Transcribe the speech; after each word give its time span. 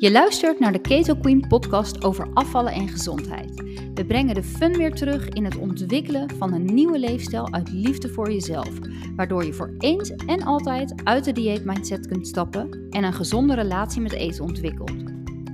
Je 0.00 0.10
luistert 0.10 0.58
naar 0.58 0.72
de 0.72 0.80
Keto 0.80 1.14
Queen 1.14 1.44
podcast 1.48 2.04
over 2.04 2.28
afvallen 2.34 2.72
en 2.72 2.88
gezondheid. 2.88 3.62
We 3.94 4.04
brengen 4.06 4.34
de 4.34 4.42
fun 4.42 4.76
weer 4.76 4.94
terug 4.94 5.28
in 5.28 5.44
het 5.44 5.56
ontwikkelen 5.56 6.30
van 6.36 6.52
een 6.52 6.64
nieuwe 6.64 6.98
leefstijl 6.98 7.52
uit 7.52 7.72
liefde 7.72 8.08
voor 8.08 8.32
jezelf, 8.32 8.70
waardoor 9.16 9.44
je 9.44 9.52
voor 9.52 9.74
eens 9.78 10.10
en 10.10 10.42
altijd 10.42 10.94
uit 11.04 11.24
de 11.24 11.32
dieetmindset 11.32 12.06
kunt 12.06 12.26
stappen 12.26 12.86
en 12.90 13.04
een 13.04 13.12
gezonde 13.12 13.54
relatie 13.54 14.00
met 14.00 14.12
eten 14.12 14.44
ontwikkelt. 14.44 14.92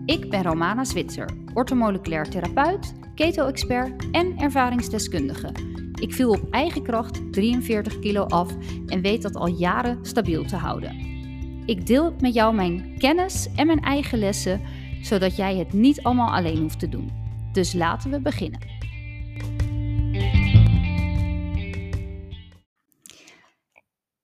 Ik 0.07 0.30
ben 0.30 0.43
Romana 0.43 0.85
Zwitser, 0.85 1.29
ortomoleculair 1.54 2.29
therapeut, 2.29 2.95
keto-expert 3.14 4.11
en 4.11 4.36
ervaringsdeskundige. 4.39 5.53
Ik 6.00 6.14
viel 6.14 6.31
op 6.31 6.50
eigen 6.50 6.82
kracht 6.82 7.32
43 7.32 7.99
kilo 7.99 8.25
af 8.25 8.53
en 8.86 9.00
weet 9.00 9.22
dat 9.22 9.35
al 9.36 9.49
jaren 9.49 9.99
stabiel 10.03 10.45
te 10.45 10.57
houden. 10.57 11.14
Ik 11.67 11.86
deel 11.86 12.14
met 12.21 12.35
jou 12.35 12.54
mijn 12.54 12.99
kennis 12.99 13.49
en 13.54 13.67
mijn 13.67 13.81
eigen 13.81 14.18
lessen, 14.18 14.61
zodat 15.03 15.36
jij 15.36 15.57
het 15.57 15.72
niet 15.72 16.03
allemaal 16.03 16.35
alleen 16.35 16.59
hoeft 16.59 16.79
te 16.79 16.89
doen. 16.89 17.11
Dus 17.53 17.72
laten 17.72 18.11
we 18.11 18.21
beginnen. 18.21 18.61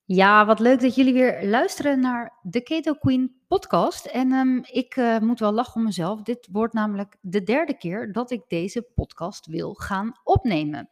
Ja, 0.04 0.46
wat 0.46 0.60
leuk 0.60 0.80
dat 0.80 0.94
jullie 0.94 1.12
weer 1.12 1.46
luisteren 1.46 2.00
naar 2.00 2.38
de 2.42 2.62
Keto 2.62 2.94
Queen 2.94 3.34
podcast. 3.48 4.06
En 4.06 4.32
um, 4.32 4.60
ik 4.64 4.96
uh, 4.96 5.18
moet 5.18 5.40
wel 5.40 5.52
lachen 5.52 5.74
om 5.74 5.84
mezelf. 5.84 6.22
Dit 6.22 6.48
wordt 6.52 6.74
namelijk 6.74 7.16
de 7.20 7.42
derde 7.42 7.76
keer 7.76 8.12
dat 8.12 8.30
ik 8.30 8.42
deze 8.48 8.82
podcast 8.94 9.46
wil 9.46 9.74
gaan 9.74 10.12
opnemen. 10.24 10.88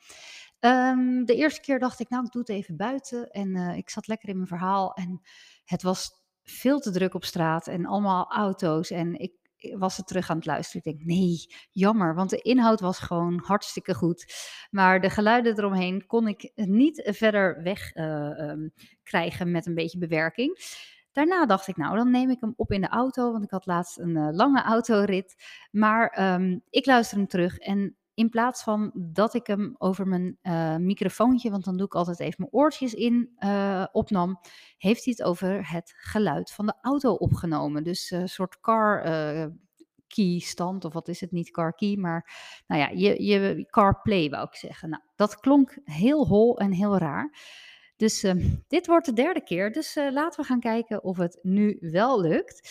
Um, 0.60 1.24
de 1.24 1.34
eerste 1.34 1.60
keer 1.60 1.78
dacht 1.78 2.00
ik, 2.00 2.08
nou, 2.08 2.24
ik 2.24 2.32
doe 2.32 2.40
het 2.40 2.50
even 2.50 2.76
buiten. 2.76 3.30
En 3.30 3.48
uh, 3.48 3.76
ik 3.76 3.90
zat 3.90 4.06
lekker 4.06 4.28
in 4.28 4.36
mijn 4.36 4.48
verhaal. 4.48 4.94
En 4.94 5.20
het 5.64 5.82
was 5.82 6.10
veel 6.50 6.78
te 6.78 6.90
druk 6.90 7.14
op 7.14 7.24
straat 7.24 7.66
en 7.66 7.86
allemaal 7.86 8.30
auto's. 8.30 8.90
En 8.90 9.18
ik 9.18 9.32
was 9.78 9.98
er 9.98 10.04
terug 10.04 10.30
aan 10.30 10.36
het 10.36 10.46
luisteren. 10.46 10.82
Ik 10.84 10.96
denk, 10.96 11.08
nee, 11.08 11.46
jammer, 11.72 12.14
want 12.14 12.30
de 12.30 12.40
inhoud 12.40 12.80
was 12.80 12.98
gewoon 12.98 13.42
hartstikke 13.44 13.94
goed. 13.94 14.34
Maar 14.70 15.00
de 15.00 15.10
geluiden 15.10 15.58
eromheen 15.58 16.06
kon 16.06 16.28
ik 16.28 16.52
niet 16.54 17.08
verder 17.12 17.62
weg 17.62 17.94
uh, 17.94 18.50
um, 18.50 18.72
krijgen 19.02 19.50
met 19.50 19.66
een 19.66 19.74
beetje 19.74 19.98
bewerking. 19.98 20.58
Daarna 21.12 21.46
dacht 21.46 21.68
ik, 21.68 21.76
nou, 21.76 21.96
dan 21.96 22.10
neem 22.10 22.30
ik 22.30 22.40
hem 22.40 22.52
op 22.56 22.72
in 22.72 22.80
de 22.80 22.88
auto, 22.88 23.32
want 23.32 23.44
ik 23.44 23.50
had 23.50 23.66
laatst 23.66 23.98
een 23.98 24.16
uh, 24.16 24.28
lange 24.30 24.62
autorit. 24.62 25.34
Maar 25.70 26.34
um, 26.34 26.62
ik 26.70 26.86
luister 26.86 27.16
hem 27.16 27.26
terug 27.26 27.58
en 27.58 27.96
in 28.18 28.28
plaats 28.28 28.62
van 28.62 28.90
dat 28.94 29.34
ik 29.34 29.46
hem 29.46 29.74
over 29.78 30.06
mijn 30.06 30.38
uh, 30.42 30.76
microfoontje, 30.76 31.50
want 31.50 31.64
dan 31.64 31.76
doe 31.76 31.86
ik 31.86 31.94
altijd 31.94 32.20
even 32.20 32.34
mijn 32.38 32.52
oortjes 32.52 32.94
in, 32.94 33.36
uh, 33.38 33.84
opnam, 33.92 34.40
heeft 34.76 35.04
hij 35.04 35.14
het 35.16 35.26
over 35.26 35.70
het 35.72 35.94
geluid 35.96 36.50
van 36.50 36.66
de 36.66 36.74
auto 36.82 37.12
opgenomen. 37.12 37.84
Dus 37.84 38.10
een 38.10 38.20
uh, 38.20 38.26
soort 38.26 38.60
car 38.60 39.02
key 40.06 40.38
stand, 40.38 40.84
of 40.84 40.92
wat 40.92 41.08
is 41.08 41.20
het 41.20 41.30
niet, 41.30 41.50
car 41.50 41.74
key, 41.74 41.96
maar 41.96 42.30
nou 42.66 42.80
ja, 42.80 42.88
je, 42.88 43.24
je 43.24 43.66
CarPlay 43.70 44.28
wou 44.28 44.44
ik 44.44 44.54
zeggen. 44.54 44.88
Nou, 44.88 45.02
dat 45.16 45.40
klonk 45.40 45.78
heel 45.84 46.26
hol 46.26 46.58
en 46.58 46.72
heel 46.72 46.98
raar. 46.98 47.38
Dus 47.96 48.24
uh, 48.24 48.44
dit 48.68 48.86
wordt 48.86 49.06
de 49.06 49.12
derde 49.12 49.42
keer. 49.42 49.72
Dus 49.72 49.94
laten 49.94 50.40
we 50.40 50.46
gaan 50.46 50.60
kijken 50.60 51.04
of 51.04 51.16
het 51.16 51.38
nu 51.42 51.76
wel 51.80 52.20
lukt. 52.20 52.70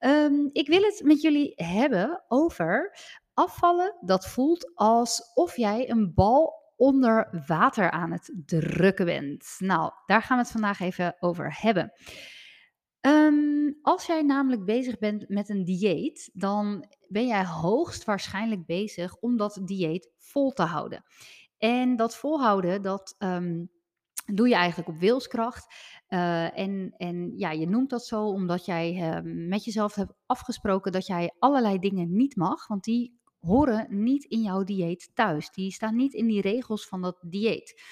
Um, 0.00 0.50
ik 0.52 0.68
wil 0.68 0.82
het 0.82 1.02
met 1.04 1.20
jullie 1.20 1.52
hebben 1.56 2.24
over 2.28 2.96
afvallen, 3.38 3.96
dat 4.00 4.26
voelt 4.26 4.72
alsof 4.74 5.56
jij 5.56 5.90
een 5.90 6.14
bal 6.14 6.52
onder 6.76 7.44
water 7.46 7.90
aan 7.90 8.12
het 8.12 8.34
drukken 8.46 9.04
bent. 9.04 9.54
Nou, 9.58 9.92
daar 10.06 10.22
gaan 10.22 10.36
we 10.36 10.42
het 10.42 10.52
vandaag 10.52 10.80
even 10.80 11.16
over 11.18 11.56
hebben. 11.60 11.92
Um, 13.00 13.78
als 13.82 14.06
jij 14.06 14.22
namelijk 14.22 14.64
bezig 14.64 14.98
bent 14.98 15.28
met 15.28 15.48
een 15.48 15.64
dieet, 15.64 16.30
dan 16.32 16.86
ben 17.08 17.26
jij 17.26 17.44
hoogstwaarschijnlijk 17.44 18.66
bezig 18.66 19.16
om 19.16 19.36
dat 19.36 19.60
dieet 19.64 20.10
vol 20.18 20.50
te 20.52 20.62
houden. 20.62 21.04
En 21.58 21.96
dat 21.96 22.16
volhouden, 22.16 22.82
dat 22.82 23.14
um, 23.18 23.70
doe 24.34 24.48
je 24.48 24.54
eigenlijk 24.54 24.88
op 24.88 24.98
wilskracht. 24.98 25.74
Uh, 26.08 26.58
en, 26.58 26.94
en 26.96 27.32
ja, 27.36 27.50
je 27.50 27.68
noemt 27.68 27.90
dat 27.90 28.06
zo 28.06 28.24
omdat 28.24 28.64
jij 28.64 28.94
uh, 28.94 29.48
met 29.48 29.64
jezelf 29.64 29.94
hebt 29.94 30.12
afgesproken 30.26 30.92
dat 30.92 31.06
jij 31.06 31.34
allerlei 31.38 31.78
dingen 31.78 32.16
niet 32.16 32.36
mag, 32.36 32.66
want 32.66 32.84
die 32.84 33.17
horen 33.48 33.86
niet 34.04 34.24
in 34.24 34.42
jouw 34.42 34.64
dieet 34.64 35.10
thuis. 35.14 35.50
Die 35.50 35.72
staan 35.72 35.96
niet 35.96 36.14
in 36.14 36.26
die 36.26 36.40
regels 36.40 36.86
van 36.86 37.02
dat 37.02 37.18
dieet. 37.22 37.82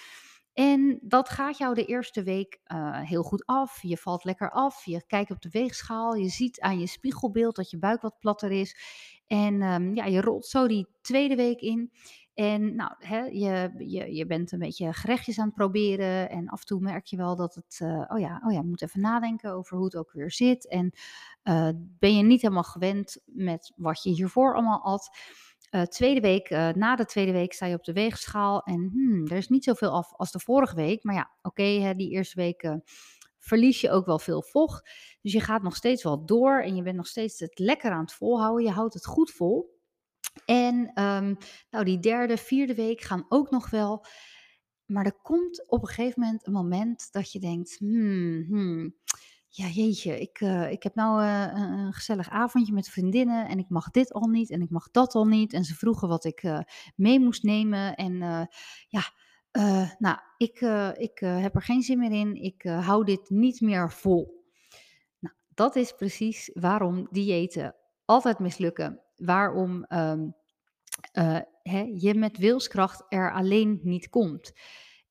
En 0.52 0.98
dat 1.02 1.28
gaat 1.28 1.58
jou 1.58 1.74
de 1.74 1.84
eerste 1.84 2.22
week 2.22 2.60
uh, 2.66 3.00
heel 3.00 3.22
goed 3.22 3.46
af. 3.46 3.82
Je 3.82 3.96
valt 3.96 4.24
lekker 4.24 4.50
af. 4.50 4.84
Je 4.84 5.06
kijkt 5.06 5.30
op 5.30 5.40
de 5.40 5.50
weegschaal. 5.50 6.14
Je 6.14 6.28
ziet 6.28 6.60
aan 6.60 6.78
je 6.78 6.86
spiegelbeeld 6.86 7.56
dat 7.56 7.70
je 7.70 7.78
buik 7.78 8.00
wat 8.02 8.18
platter 8.18 8.50
is. 8.50 8.76
En 9.26 9.62
um, 9.62 9.94
ja, 9.94 10.04
je 10.04 10.20
rolt 10.20 10.46
zo 10.46 10.66
die 10.66 10.86
tweede 11.00 11.36
week 11.36 11.60
in. 11.60 11.92
En 12.34 12.74
nou, 12.74 12.92
hè, 12.98 13.18
je, 13.24 13.72
je, 13.78 14.14
je 14.14 14.26
bent 14.26 14.52
een 14.52 14.58
beetje 14.58 14.92
gerechtjes 14.92 15.38
aan 15.38 15.46
het 15.46 15.54
proberen. 15.54 16.30
En 16.30 16.48
af 16.48 16.60
en 16.60 16.66
toe 16.66 16.80
merk 16.80 17.06
je 17.06 17.16
wel 17.16 17.36
dat 17.36 17.54
het. 17.54 17.78
Uh, 17.82 18.04
oh 18.08 18.18
ja, 18.18 18.42
oh 18.44 18.52
ja, 18.52 18.62
moet 18.62 18.82
even 18.82 19.00
nadenken 19.00 19.52
over 19.52 19.76
hoe 19.76 19.84
het 19.84 19.96
ook 19.96 20.12
weer 20.12 20.30
zit. 20.30 20.68
En 20.68 20.92
uh, 21.44 21.68
ben 21.76 22.16
je 22.16 22.22
niet 22.22 22.42
helemaal 22.42 22.62
gewend 22.62 23.18
met 23.24 23.72
wat 23.76 24.02
je 24.02 24.10
hiervoor 24.10 24.54
allemaal 24.54 24.84
at. 24.84 25.10
Uh, 25.76 25.82
tweede 25.82 26.20
week, 26.20 26.50
uh, 26.50 26.68
na 26.68 26.96
de 26.96 27.04
tweede 27.04 27.32
week 27.32 27.52
sta 27.52 27.66
je 27.66 27.74
op 27.74 27.84
de 27.84 27.92
weegschaal 27.92 28.62
en 28.62 28.90
hmm, 28.92 29.26
er 29.26 29.36
is 29.36 29.48
niet 29.48 29.64
zoveel 29.64 29.90
af 29.90 30.12
als 30.12 30.30
de 30.30 30.40
vorige 30.40 30.74
week. 30.74 31.04
Maar 31.04 31.14
ja, 31.14 31.30
oké, 31.42 31.94
die 31.96 32.10
eerste 32.10 32.40
week 32.40 32.62
uh, 32.62 32.74
verlies 33.38 33.80
je 33.80 33.90
ook 33.90 34.06
wel 34.06 34.18
veel 34.18 34.42
vocht. 34.42 34.90
Dus 35.22 35.32
je 35.32 35.40
gaat 35.40 35.62
nog 35.62 35.76
steeds 35.76 36.02
wel 36.02 36.26
door 36.26 36.62
en 36.62 36.76
je 36.76 36.82
bent 36.82 36.96
nog 36.96 37.06
steeds 37.06 37.38
het 37.38 37.58
lekker 37.58 37.90
aan 37.90 38.00
het 38.00 38.12
volhouden. 38.12 38.64
Je 38.64 38.70
houdt 38.70 38.94
het 38.94 39.06
goed 39.06 39.30
vol. 39.30 39.80
En 40.44 41.02
um, 41.02 41.36
nou, 41.70 41.84
die 41.84 41.98
derde, 41.98 42.36
vierde 42.36 42.74
week 42.74 43.00
gaan 43.00 43.26
ook 43.28 43.50
nog 43.50 43.70
wel. 43.70 44.04
Maar 44.84 45.04
er 45.04 45.20
komt 45.22 45.68
op 45.68 45.82
een 45.82 45.88
gegeven 45.88 46.20
moment 46.20 46.46
een 46.46 46.52
moment 46.52 47.12
dat 47.12 47.32
je 47.32 47.38
denkt, 47.38 47.76
hmm, 47.78 48.44
hmm 48.48 48.94
ja, 49.56 49.66
jeetje, 49.66 50.20
ik, 50.20 50.40
uh, 50.40 50.70
ik 50.70 50.82
heb 50.82 50.94
nou 50.94 51.22
uh, 51.22 51.50
een 51.54 51.92
gezellig 51.92 52.30
avondje 52.30 52.72
met 52.72 52.88
vriendinnen 52.88 53.48
en 53.48 53.58
ik 53.58 53.68
mag 53.68 53.90
dit 53.90 54.12
al 54.12 54.28
niet 54.28 54.50
en 54.50 54.62
ik 54.62 54.70
mag 54.70 54.90
dat 54.90 55.14
al 55.14 55.24
niet. 55.24 55.52
En 55.52 55.64
ze 55.64 55.74
vroegen 55.74 56.08
wat 56.08 56.24
ik 56.24 56.42
uh, 56.42 56.60
mee 56.96 57.20
moest 57.20 57.42
nemen 57.42 57.94
en 57.94 58.18
ja, 58.88 59.02
nou, 59.98 60.18
ik, 60.36 60.60
ik 60.96 61.18
heb 61.18 61.54
er 61.54 61.62
geen 61.62 61.82
zin 61.82 61.98
meer 61.98 62.12
in. 62.12 62.34
Ik 62.34 62.62
hou 62.62 63.04
dit 63.04 63.30
niet 63.30 63.60
meer 63.60 63.92
vol. 63.92 64.44
Nou, 65.18 65.34
dat 65.54 65.76
is 65.76 65.92
precies 65.92 66.50
waarom 66.54 67.08
diëten 67.10 67.74
altijd 68.04 68.38
mislukken. 68.38 69.00
Waarom 69.16 69.86
um, 69.88 70.34
hè, 71.62 71.80
je 71.94 72.14
met 72.14 72.38
wilskracht 72.38 73.04
er 73.08 73.32
alleen 73.32 73.80
niet 73.82 74.08
komt. 74.08 74.52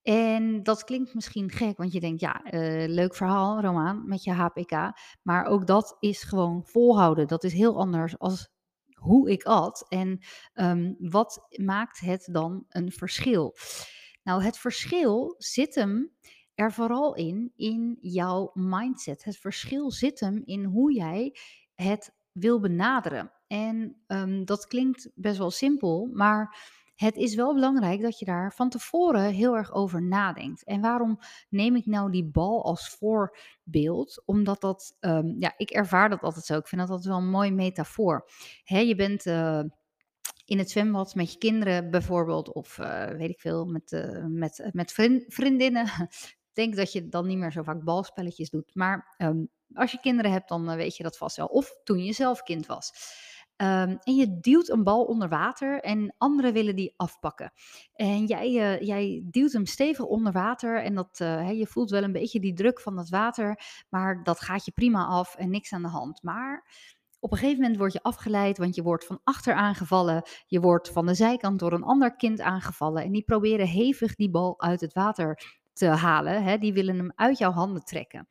En 0.05 0.63
dat 0.63 0.83
klinkt 0.83 1.13
misschien 1.13 1.51
gek, 1.51 1.77
want 1.77 1.91
je 1.91 1.99
denkt, 1.99 2.21
ja, 2.21 2.41
uh, 2.45 2.87
leuk 2.87 3.15
verhaal, 3.15 3.61
Romaan, 3.61 4.07
met 4.07 4.23
je 4.23 4.31
HPK. 4.31 4.71
Maar 5.21 5.45
ook 5.45 5.67
dat 5.67 5.97
is 5.99 6.23
gewoon 6.23 6.65
volhouden. 6.65 7.27
Dat 7.27 7.43
is 7.43 7.53
heel 7.53 7.77
anders 7.77 8.19
als 8.19 8.49
hoe 8.93 9.31
ik 9.31 9.43
at. 9.43 9.85
En 9.89 10.19
um, 10.53 10.95
wat 10.99 11.47
maakt 11.55 11.99
het 11.99 12.29
dan 12.31 12.65
een 12.69 12.91
verschil? 12.91 13.55
Nou, 14.23 14.43
het 14.43 14.57
verschil 14.57 15.35
zit 15.37 15.75
hem 15.75 16.11
er 16.53 16.73
vooral 16.73 17.15
in, 17.15 17.51
in 17.55 17.97
jouw 18.01 18.51
mindset. 18.53 19.23
Het 19.23 19.37
verschil 19.37 19.91
zit 19.91 20.19
hem 20.19 20.41
in 20.45 20.63
hoe 20.63 20.93
jij 20.93 21.35
het 21.75 22.15
wil 22.31 22.59
benaderen. 22.59 23.31
En 23.47 24.03
um, 24.07 24.45
dat 24.45 24.67
klinkt 24.67 25.11
best 25.15 25.37
wel 25.37 25.51
simpel, 25.51 26.09
maar 26.13 26.57
het 26.95 27.15
is 27.15 27.35
wel 27.35 27.53
belangrijk 27.53 28.01
dat 28.01 28.19
je 28.19 28.25
daar 28.25 28.53
van 28.53 28.69
tevoren 28.69 29.31
heel 29.31 29.55
erg 29.55 29.73
over 29.73 30.03
nadenkt. 30.03 30.63
En 30.63 30.81
waarom 30.81 31.19
neem 31.49 31.75
ik 31.75 31.85
nou 31.85 32.11
die 32.11 32.25
bal 32.25 32.63
als 32.63 32.89
voorbeeld? 32.89 34.23
Omdat 34.25 34.61
dat, 34.61 34.97
um, 34.99 35.35
ja, 35.39 35.53
ik 35.57 35.69
ervaar 35.69 36.09
dat 36.09 36.21
altijd 36.21 36.45
zo. 36.45 36.57
Ik 36.57 36.67
vind 36.67 36.81
dat 36.81 36.89
altijd 36.89 37.07
wel 37.07 37.17
een 37.17 37.29
mooi 37.29 37.51
metafoor. 37.51 38.29
Je 38.63 38.95
bent. 38.95 39.25
Uh, 39.25 39.61
in 40.45 40.57
het 40.57 40.71
zwembad 40.71 41.15
met 41.15 41.31
je 41.31 41.37
kinderen 41.37 41.91
bijvoorbeeld, 41.91 42.53
of 42.53 42.77
uh, 42.77 43.07
weet 43.07 43.29
ik 43.29 43.39
veel, 43.39 43.65
met, 43.65 43.91
uh, 43.91 44.25
met, 44.25 44.69
met 44.71 44.91
vriend, 44.91 45.23
vriendinnen. 45.27 45.85
Ik 45.85 46.53
denk 46.53 46.75
dat 46.75 46.91
je 46.91 47.07
dan 47.07 47.27
niet 47.27 47.37
meer 47.37 47.51
zo 47.51 47.63
vaak 47.63 47.83
balspelletjes 47.83 48.49
doet. 48.49 48.75
Maar 48.75 49.15
um, 49.17 49.49
als 49.73 49.91
je 49.91 49.99
kinderen 49.99 50.31
hebt, 50.31 50.49
dan 50.49 50.75
weet 50.75 50.97
je 50.97 51.03
dat 51.03 51.17
vast 51.17 51.37
wel. 51.37 51.47
Of 51.47 51.79
toen 51.83 52.03
je 52.03 52.13
zelf 52.13 52.43
kind 52.43 52.65
was. 52.65 52.91
Um, 53.57 53.97
en 54.03 54.15
je 54.15 54.39
duwt 54.39 54.69
een 54.69 54.83
bal 54.83 55.03
onder 55.03 55.29
water 55.29 55.81
en 55.81 56.15
anderen 56.17 56.53
willen 56.53 56.75
die 56.75 56.93
afpakken. 56.97 57.51
En 57.93 58.25
jij, 58.25 58.51
uh, 58.51 58.79
jij 58.79 59.23
duwt 59.25 59.51
hem 59.51 59.65
stevig 59.65 60.05
onder 60.05 60.31
water 60.33 60.83
en 60.83 60.95
dat, 60.95 61.19
uh, 61.21 61.51
je 61.51 61.67
voelt 61.67 61.89
wel 61.89 62.03
een 62.03 62.11
beetje 62.11 62.39
die 62.39 62.53
druk 62.53 62.81
van 62.81 62.95
dat 62.95 63.09
water, 63.09 63.59
maar 63.89 64.23
dat 64.23 64.39
gaat 64.39 64.65
je 64.65 64.71
prima 64.71 65.05
af 65.05 65.35
en 65.35 65.49
niks 65.49 65.73
aan 65.73 65.81
de 65.81 65.87
hand. 65.87 66.23
Maar 66.23 66.65
op 67.19 67.31
een 67.31 67.37
gegeven 67.37 67.61
moment 67.61 67.79
word 67.79 67.93
je 67.93 68.03
afgeleid, 68.03 68.57
want 68.57 68.75
je 68.75 68.83
wordt 68.83 69.05
van 69.05 69.19
achter 69.23 69.53
aangevallen. 69.53 70.23
Je 70.47 70.59
wordt 70.59 70.89
van 70.89 71.05
de 71.05 71.13
zijkant 71.13 71.59
door 71.59 71.73
een 71.73 71.83
ander 71.83 72.15
kind 72.15 72.41
aangevallen. 72.41 73.03
En 73.03 73.11
die 73.11 73.23
proberen 73.23 73.67
hevig 73.67 74.15
die 74.15 74.29
bal 74.29 74.61
uit 74.61 74.81
het 74.81 74.93
water 74.93 75.41
te 75.73 75.87
halen. 75.87 76.59
Die 76.59 76.73
willen 76.73 76.97
hem 76.97 77.11
uit 77.15 77.37
jouw 77.37 77.51
handen 77.51 77.83
trekken. 77.83 78.27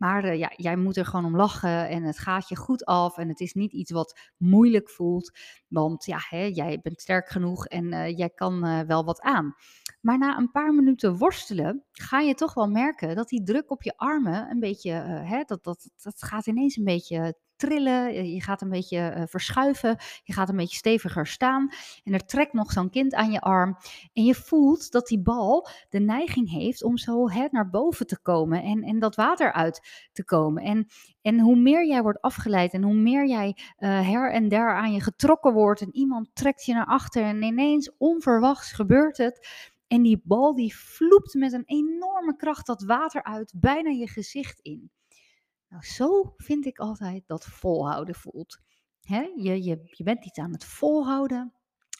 Maar 0.00 0.24
uh, 0.24 0.38
ja, 0.38 0.52
jij 0.56 0.76
moet 0.76 0.96
er 0.96 1.06
gewoon 1.06 1.24
om 1.24 1.36
lachen 1.36 1.88
en 1.88 2.02
het 2.02 2.18
gaat 2.18 2.48
je 2.48 2.56
goed 2.56 2.84
af. 2.84 3.18
En 3.18 3.28
het 3.28 3.40
is 3.40 3.52
niet 3.52 3.72
iets 3.72 3.90
wat 3.90 4.18
moeilijk 4.36 4.90
voelt. 4.90 5.38
Want 5.68 6.04
ja, 6.04 6.18
hè, 6.28 6.44
jij 6.44 6.78
bent 6.82 7.00
sterk 7.00 7.28
genoeg 7.28 7.66
en 7.66 7.84
uh, 7.84 8.16
jij 8.16 8.30
kan 8.30 8.66
uh, 8.66 8.80
wel 8.80 9.04
wat 9.04 9.20
aan. 9.20 9.54
Maar 10.00 10.18
na 10.18 10.38
een 10.38 10.50
paar 10.50 10.74
minuten 10.74 11.16
worstelen 11.16 11.84
ga 11.90 12.20
je 12.20 12.34
toch 12.34 12.54
wel 12.54 12.68
merken 12.68 13.16
dat 13.16 13.28
die 13.28 13.42
druk 13.42 13.70
op 13.70 13.82
je 13.82 13.96
armen 13.96 14.50
een 14.50 14.60
beetje, 14.60 14.92
hè, 15.24 15.42
dat, 15.44 15.64
dat, 15.64 15.90
dat 16.02 16.22
gaat 16.22 16.46
ineens 16.46 16.76
een 16.76 16.84
beetje 16.84 17.38
trillen, 17.60 18.08
eh, 18.08 18.34
je 18.34 18.42
gaat 18.42 18.62
een 18.62 18.68
beetje 18.68 19.14
uh, 19.16 19.22
verschuiven, 19.26 19.96
je 20.22 20.32
gaat 20.32 20.48
een 20.48 20.56
beetje 20.56 20.76
steviger 20.76 21.26
staan 21.26 21.68
en 22.04 22.12
er 22.12 22.26
trekt 22.26 22.52
nog 22.52 22.72
zo'n 22.72 22.90
kind 22.90 23.14
aan 23.14 23.30
je 23.30 23.40
arm 23.40 23.76
en 24.12 24.24
je 24.24 24.34
voelt 24.34 24.90
dat 24.90 25.06
die 25.06 25.22
bal 25.22 25.68
de 25.88 26.00
neiging 26.00 26.50
heeft 26.50 26.82
om 26.82 26.98
zo 26.98 27.30
hè, 27.30 27.46
naar 27.50 27.70
boven 27.70 28.06
te 28.06 28.20
komen 28.22 28.62
en, 28.62 28.82
en 28.82 28.98
dat 28.98 29.14
water 29.14 29.52
uit 29.52 30.08
te 30.12 30.24
komen. 30.24 30.62
En, 30.62 30.86
en 31.22 31.40
hoe 31.40 31.56
meer 31.56 31.86
jij 31.86 32.02
wordt 32.02 32.20
afgeleid 32.20 32.72
en 32.72 32.82
hoe 32.82 32.94
meer 32.94 33.26
jij 33.26 33.56
uh, 33.78 34.08
her 34.08 34.32
en 34.32 34.48
der 34.48 34.74
aan 34.74 34.92
je 34.92 35.00
getrokken 35.00 35.52
wordt 35.52 35.80
en 35.80 35.96
iemand 35.96 36.30
trekt 36.32 36.64
je 36.64 36.74
naar 36.74 36.86
achter 36.86 37.22
en 37.22 37.42
ineens 37.42 37.92
onverwachts 37.98 38.72
gebeurt 38.72 39.16
het. 39.16 39.48
En 39.86 40.02
die 40.02 40.20
bal 40.24 40.54
die 40.54 40.76
vloept 40.76 41.34
met 41.34 41.52
een 41.52 41.66
enorme 41.66 42.36
kracht 42.36 42.66
dat 42.66 42.82
water 42.82 43.22
uit, 43.22 43.52
bijna 43.56 43.90
je 43.90 44.08
gezicht 44.08 44.60
in. 44.60 44.90
Nou, 45.70 45.84
zo 45.84 46.34
vind 46.36 46.66
ik 46.66 46.78
altijd 46.78 47.22
dat 47.26 47.44
volhouden 47.44 48.14
voelt. 48.14 48.58
Hè? 49.00 49.20
Je, 49.20 49.62
je, 49.62 49.78
je 49.82 50.04
bent 50.04 50.24
iets 50.24 50.38
aan 50.38 50.52
het 50.52 50.64
volhouden. 50.64 51.54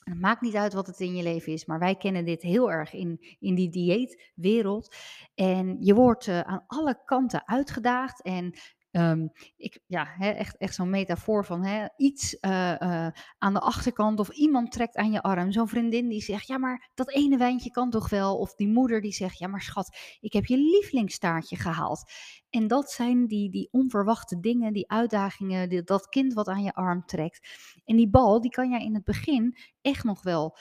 En 0.05 0.13
het 0.13 0.21
maakt 0.21 0.41
niet 0.41 0.55
uit 0.55 0.73
wat 0.73 0.87
het 0.87 1.01
in 1.01 1.15
je 1.15 1.23
leven 1.23 1.53
is, 1.53 1.65
maar 1.65 1.79
wij 1.79 1.97
kennen 1.97 2.25
dit 2.25 2.43
heel 2.43 2.71
erg 2.71 2.93
in, 2.93 3.37
in 3.39 3.55
die 3.55 3.71
dieetwereld. 3.71 4.95
En 5.35 5.77
je 5.81 5.95
wordt 5.95 6.27
uh, 6.27 6.41
aan 6.41 6.65
alle 6.67 7.03
kanten 7.05 7.49
uitgedaagd 7.49 8.23
en 8.23 8.59
Um, 8.93 9.33
ik, 9.57 9.81
ja, 9.87 10.17
echt, 10.19 10.57
echt 10.57 10.75
zo'n 10.75 10.91
metafoor 10.91 11.45
van 11.45 11.91
iets 11.97 12.37
uh, 12.41 12.51
uh, 12.51 13.09
aan 13.39 13.53
de 13.53 13.61
achterkant 13.61 14.19
of 14.19 14.29
iemand 14.29 14.73
trekt 14.73 14.97
aan 14.97 15.13
je 15.13 15.23
arm. 15.23 15.53
Zo'n 15.53 15.69
vriendin 15.69 16.09
die 16.09 16.23
zegt, 16.23 16.47
ja 16.47 16.59
maar 16.59 16.91
dat 16.95 17.11
ene 17.11 17.37
wijntje 17.37 17.71
kan 17.71 17.91
toch 17.91 18.09
wel? 18.09 18.39
Of 18.39 18.55
die 18.55 18.69
moeder 18.69 19.01
die 19.01 19.13
zegt, 19.13 19.39
ja 19.39 19.49
maar 19.49 19.61
schat, 19.61 19.97
ik 20.21 20.33
heb 20.33 20.47
je 20.47 20.57
lievelingstaartje 20.57 21.57
gehaald. 21.57 22.13
En 22.51 22.67
dat 22.67 22.91
zijn 22.91 23.27
die, 23.27 23.51
die 23.51 23.69
onverwachte 23.71 24.41
dingen, 24.41 24.73
die 24.73 24.91
uitdagingen, 24.91 25.69
die, 25.69 25.83
dat 25.83 26.09
kind 26.09 26.33
wat 26.33 26.49
aan 26.49 26.63
je 26.63 26.75
arm 26.75 27.05
trekt. 27.07 27.49
En 27.85 27.97
die 27.97 28.11
bal, 28.11 28.41
die 28.41 28.51
kan 28.51 28.71
jij 28.71 28.85
in 28.85 28.95
het 28.95 29.05
begin 29.05 29.57
echt 29.81 30.05
nog 30.05 30.23
wel 30.23 30.57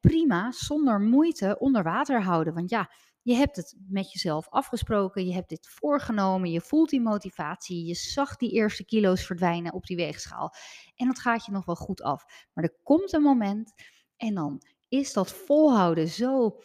prima, 0.00 0.52
zonder 0.52 1.00
moeite 1.00 1.56
onder 1.58 1.82
water 1.82 2.22
houden. 2.22 2.54
Want 2.54 2.70
ja, 2.70 2.90
je 3.26 3.34
hebt 3.34 3.56
het 3.56 3.76
met 3.88 4.12
jezelf 4.12 4.48
afgesproken, 4.48 5.26
je 5.26 5.34
hebt 5.34 5.48
dit 5.48 5.68
voorgenomen, 5.68 6.50
je 6.50 6.60
voelt 6.60 6.90
die 6.90 7.00
motivatie, 7.00 7.86
je 7.86 7.94
zag 7.94 8.36
die 8.36 8.50
eerste 8.50 8.84
kilo's 8.84 9.26
verdwijnen 9.26 9.72
op 9.72 9.86
die 9.86 9.96
weegschaal. 9.96 10.54
En 10.96 11.06
dat 11.06 11.18
gaat 11.18 11.44
je 11.44 11.52
nog 11.52 11.64
wel 11.64 11.74
goed 11.74 12.02
af. 12.02 12.24
Maar 12.52 12.64
er 12.64 12.76
komt 12.82 13.12
een 13.12 13.22
moment 13.22 13.72
en 14.16 14.34
dan 14.34 14.62
is 14.88 15.12
dat 15.12 15.32
volhouden 15.32 16.08
zo 16.08 16.60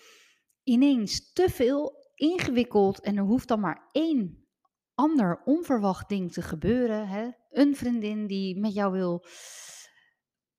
ineens 0.63 1.33
te 1.33 1.49
veel 1.49 2.09
ingewikkeld 2.15 2.99
en 2.99 3.17
er 3.17 3.23
hoeft 3.23 3.47
dan 3.47 3.59
maar 3.59 3.87
één 3.91 4.47
ander 4.95 5.41
onverwacht 5.45 6.09
ding 6.09 6.31
te 6.31 6.41
gebeuren. 6.41 7.07
Hè? 7.07 7.29
Een 7.49 7.75
vriendin 7.75 8.27
die 8.27 8.59
met 8.59 8.73
jou 8.73 8.91
wil 8.91 9.25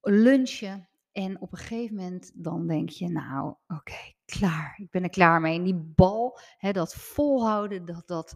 lunchen 0.01 0.89
en 1.13 1.41
op 1.41 1.53
een 1.53 1.59
gegeven 1.59 1.97
moment 1.97 2.31
dan 2.35 2.67
denk 2.67 2.89
je, 2.89 3.09
nou 3.09 3.55
oké, 3.67 4.13
klaar, 4.25 4.79
ik 4.83 4.91
ben 4.91 5.03
er 5.03 5.09
klaar 5.09 5.41
mee. 5.41 5.59
En 5.59 5.65
die 5.65 5.93
bal, 5.95 6.39
hè, 6.57 6.73
dat 6.73 6.95
volhouden, 6.95 7.85
dat, 7.85 8.07
dat 8.07 8.35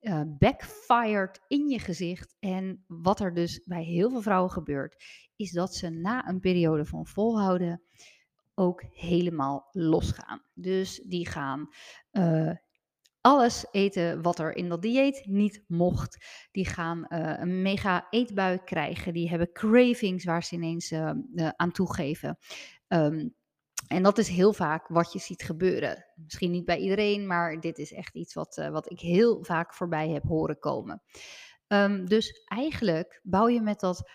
uh, 0.00 0.22
backfired 0.26 1.40
in 1.48 1.68
je 1.68 1.78
gezicht. 1.78 2.36
En 2.38 2.84
wat 2.86 3.20
er 3.20 3.34
dus 3.34 3.64
bij 3.64 3.82
heel 3.82 4.10
veel 4.10 4.22
vrouwen 4.22 4.50
gebeurt, 4.50 5.04
is 5.36 5.52
dat 5.52 5.74
ze 5.74 5.88
na 5.88 6.28
een 6.28 6.40
periode 6.40 6.84
van 6.84 7.06
volhouden 7.06 7.82
ook 8.54 8.84
helemaal 8.92 9.68
losgaan. 9.72 10.42
Dus 10.54 11.02
die 11.06 11.26
gaan 11.26 11.68
uh, 12.12 12.52
alles 13.26 13.66
eten 13.70 14.22
wat 14.22 14.38
er 14.38 14.56
in 14.56 14.68
dat 14.68 14.82
dieet 14.82 15.26
niet 15.26 15.64
mocht. 15.66 16.24
Die 16.50 16.66
gaan 16.66 17.06
uh, 17.08 17.38
een 17.38 17.62
mega 17.62 18.06
eetbui 18.10 18.58
krijgen. 18.64 19.12
Die 19.12 19.28
hebben 19.28 19.52
cravings 19.52 20.24
waar 20.24 20.44
ze 20.44 20.54
ineens 20.54 20.90
uh, 20.90 21.10
aan 21.56 21.72
toegeven. 21.72 22.38
Um, 22.88 23.34
en 23.88 24.02
dat 24.02 24.18
is 24.18 24.28
heel 24.28 24.52
vaak 24.52 24.88
wat 24.88 25.12
je 25.12 25.18
ziet 25.18 25.42
gebeuren. 25.42 26.04
Misschien 26.14 26.50
niet 26.50 26.64
bij 26.64 26.78
iedereen, 26.78 27.26
maar 27.26 27.60
dit 27.60 27.78
is 27.78 27.92
echt 27.92 28.14
iets 28.14 28.34
wat, 28.34 28.68
wat 28.70 28.90
ik 28.90 29.00
heel 29.00 29.44
vaak 29.44 29.74
voorbij 29.74 30.08
heb 30.08 30.22
horen 30.22 30.58
komen. 30.58 31.02
Um, 31.68 32.04
dus 32.04 32.44
eigenlijk 32.44 33.20
bouw 33.22 33.48
je 33.48 33.60
met 33.60 33.80
dat 33.80 34.10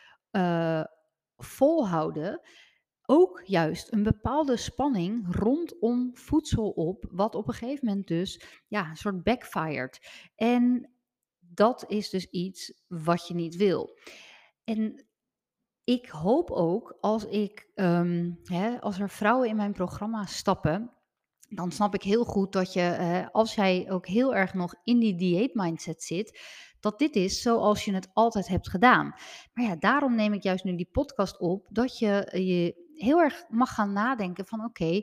volhouden 1.37 2.41
ook 3.11 3.41
juist 3.45 3.93
een 3.93 4.03
bepaalde 4.03 4.57
spanning 4.57 5.35
rondom 5.35 6.09
voedsel 6.13 6.69
op, 6.69 7.05
wat 7.09 7.35
op 7.35 7.47
een 7.47 7.53
gegeven 7.53 7.87
moment 7.87 8.07
dus 8.07 8.41
ja, 8.67 8.89
een 8.89 8.95
soort 8.95 9.23
backfired. 9.23 9.99
En 10.35 10.91
dat 11.39 11.85
is 11.87 12.09
dus 12.09 12.29
iets 12.29 12.73
wat 12.87 13.27
je 13.27 13.33
niet 13.33 13.55
wil. 13.55 13.97
En 14.63 15.05
ik 15.83 16.09
hoop 16.09 16.51
ook 16.51 16.97
als 16.99 17.25
ik, 17.25 17.71
um, 17.75 18.39
hè, 18.43 18.81
als 18.81 18.99
er 18.99 19.09
vrouwen 19.09 19.49
in 19.49 19.55
mijn 19.55 19.73
programma 19.73 20.25
stappen, 20.25 20.91
dan 21.49 21.71
snap 21.71 21.93
ik 21.93 22.03
heel 22.03 22.23
goed 22.23 22.51
dat 22.53 22.73
je, 22.73 22.97
uh, 22.99 23.27
als 23.31 23.55
jij 23.55 23.91
ook 23.91 24.07
heel 24.07 24.35
erg 24.35 24.53
nog 24.53 24.75
in 24.83 24.99
die 24.99 25.15
dieet 25.15 25.53
mindset 25.53 26.03
zit, 26.03 26.39
dat 26.79 26.99
dit 26.99 27.15
is 27.15 27.41
zoals 27.41 27.85
je 27.85 27.93
het 27.93 28.09
altijd 28.13 28.47
hebt 28.47 28.69
gedaan. 28.69 29.13
Maar 29.53 29.65
ja, 29.65 29.75
daarom 29.75 30.15
neem 30.15 30.33
ik 30.33 30.43
juist 30.43 30.63
nu 30.63 30.75
die 30.75 30.89
podcast 30.91 31.39
op, 31.39 31.67
dat 31.69 31.97
je 31.97 32.29
je 32.31 32.89
heel 33.01 33.19
erg 33.19 33.44
mag 33.50 33.74
gaan 33.74 33.94
nadenken 33.94 34.45
van 34.45 34.63
oké, 34.63 35.01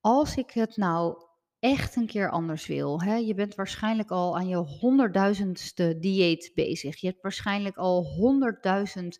als 0.00 0.36
ik 0.36 0.50
het 0.50 0.76
nou 0.76 1.24
echt 1.58 1.96
een 1.96 2.06
keer 2.06 2.30
anders 2.30 2.66
wil. 2.66 3.02
Hè? 3.02 3.14
Je 3.14 3.34
bent 3.34 3.54
waarschijnlijk 3.54 4.10
al 4.10 4.36
aan 4.36 4.48
je 4.48 4.56
honderdduizendste 4.56 5.98
dieet 5.98 6.50
bezig. 6.54 7.00
Je 7.00 7.06
hebt 7.06 7.22
waarschijnlijk 7.22 7.76
al 7.76 8.04
honderdduizend 8.04 9.18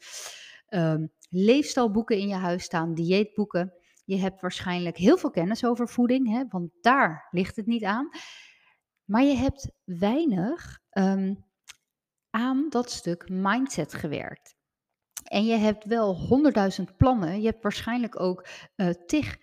um, 0.69 1.13
leefstijlboeken 1.29 2.19
in 2.19 2.29
je 2.29 2.35
huis 2.35 2.65
staan, 2.65 2.95
dieetboeken. 2.95 3.75
Je 4.05 4.17
hebt 4.17 4.41
waarschijnlijk 4.41 4.97
heel 4.97 5.17
veel 5.17 5.31
kennis 5.31 5.65
over 5.65 5.89
voeding, 5.89 6.29
hè? 6.29 6.45
want 6.49 6.71
daar 6.81 7.29
ligt 7.31 7.57
het 7.57 7.67
niet 7.67 7.85
aan. 7.85 8.09
Maar 9.05 9.23
je 9.23 9.35
hebt 9.35 9.71
weinig 9.85 10.79
um, 10.91 11.45
aan 12.31 12.67
dat 12.69 12.91
stuk 12.91 13.29
mindset 13.29 13.95
gewerkt. 13.95 14.57
En 15.23 15.45
je 15.45 15.57
hebt 15.57 15.85
wel 15.85 16.17
honderdduizend 16.17 16.97
plannen. 16.97 17.41
Je 17.41 17.47
hebt 17.47 17.63
waarschijnlijk 17.63 18.21
ook 18.21 18.47
uh, 18.77 18.89
tig 19.07 19.39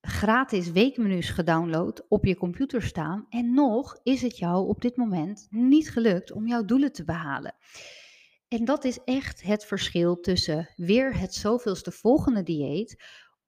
gratis 0.00 0.70
weekmenu's 0.70 1.28
gedownload 1.28 2.04
op 2.08 2.24
je 2.24 2.36
computer 2.36 2.82
staan. 2.82 3.26
En 3.28 3.54
nog 3.54 3.98
is 4.02 4.22
het 4.22 4.38
jou 4.38 4.68
op 4.68 4.80
dit 4.80 4.96
moment 4.96 5.46
niet 5.50 5.90
gelukt 5.90 6.32
om 6.32 6.46
jouw 6.46 6.64
doelen 6.64 6.92
te 6.92 7.04
behalen. 7.04 7.54
En 8.48 8.64
dat 8.64 8.84
is 8.84 8.98
echt 9.04 9.42
het 9.42 9.64
verschil 9.64 10.20
tussen 10.20 10.68
weer 10.76 11.18
het 11.18 11.34
zoveelste 11.34 11.90
volgende 11.90 12.42
dieet 12.42 13.02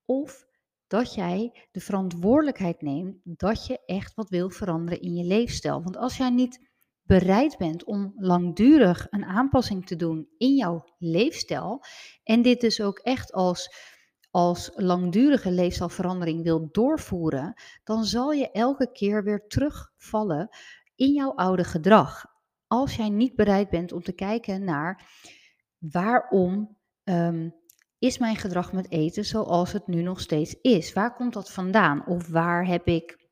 of 0.04 0.46
dat 0.86 1.14
jij 1.14 1.68
de 1.72 1.80
verantwoordelijkheid 1.80 2.82
neemt 2.82 3.16
dat 3.22 3.66
je 3.66 3.84
echt 3.86 4.14
wat 4.14 4.28
wil 4.28 4.50
veranderen 4.50 5.00
in 5.00 5.14
je 5.14 5.24
leefstijl. 5.24 5.82
Want 5.82 5.96
als 5.96 6.16
jij 6.16 6.30
niet 6.30 6.72
bereid 7.06 7.58
bent 7.58 7.84
om 7.84 8.12
langdurig 8.16 9.06
een 9.10 9.24
aanpassing 9.24 9.86
te 9.86 9.96
doen 9.96 10.28
in 10.38 10.54
jouw 10.54 10.84
leefstijl 10.98 11.84
en 12.22 12.42
dit 12.42 12.60
dus 12.60 12.80
ook 12.80 12.98
echt 12.98 13.32
als, 13.32 13.74
als 14.30 14.70
langdurige 14.74 15.50
leefstijlverandering 15.50 16.42
wil 16.42 16.68
doorvoeren, 16.70 17.54
dan 17.84 18.04
zal 18.04 18.32
je 18.32 18.50
elke 18.50 18.92
keer 18.92 19.24
weer 19.24 19.46
terugvallen 19.46 20.48
in 20.94 21.12
jouw 21.12 21.34
oude 21.34 21.64
gedrag. 21.64 22.24
Als 22.66 22.96
jij 22.96 23.08
niet 23.08 23.34
bereid 23.34 23.70
bent 23.70 23.92
om 23.92 24.02
te 24.02 24.12
kijken 24.12 24.64
naar 24.64 25.10
waarom 25.78 26.76
um, 27.04 27.54
is 27.98 28.18
mijn 28.18 28.36
gedrag 28.36 28.72
met 28.72 28.90
eten 28.90 29.24
zoals 29.24 29.72
het 29.72 29.86
nu 29.86 30.02
nog 30.02 30.20
steeds 30.20 30.54
is? 30.60 30.92
Waar 30.92 31.14
komt 31.14 31.32
dat 31.32 31.52
vandaan? 31.52 32.06
Of 32.06 32.28
waar 32.28 32.66
heb 32.66 32.86
ik 32.86 33.23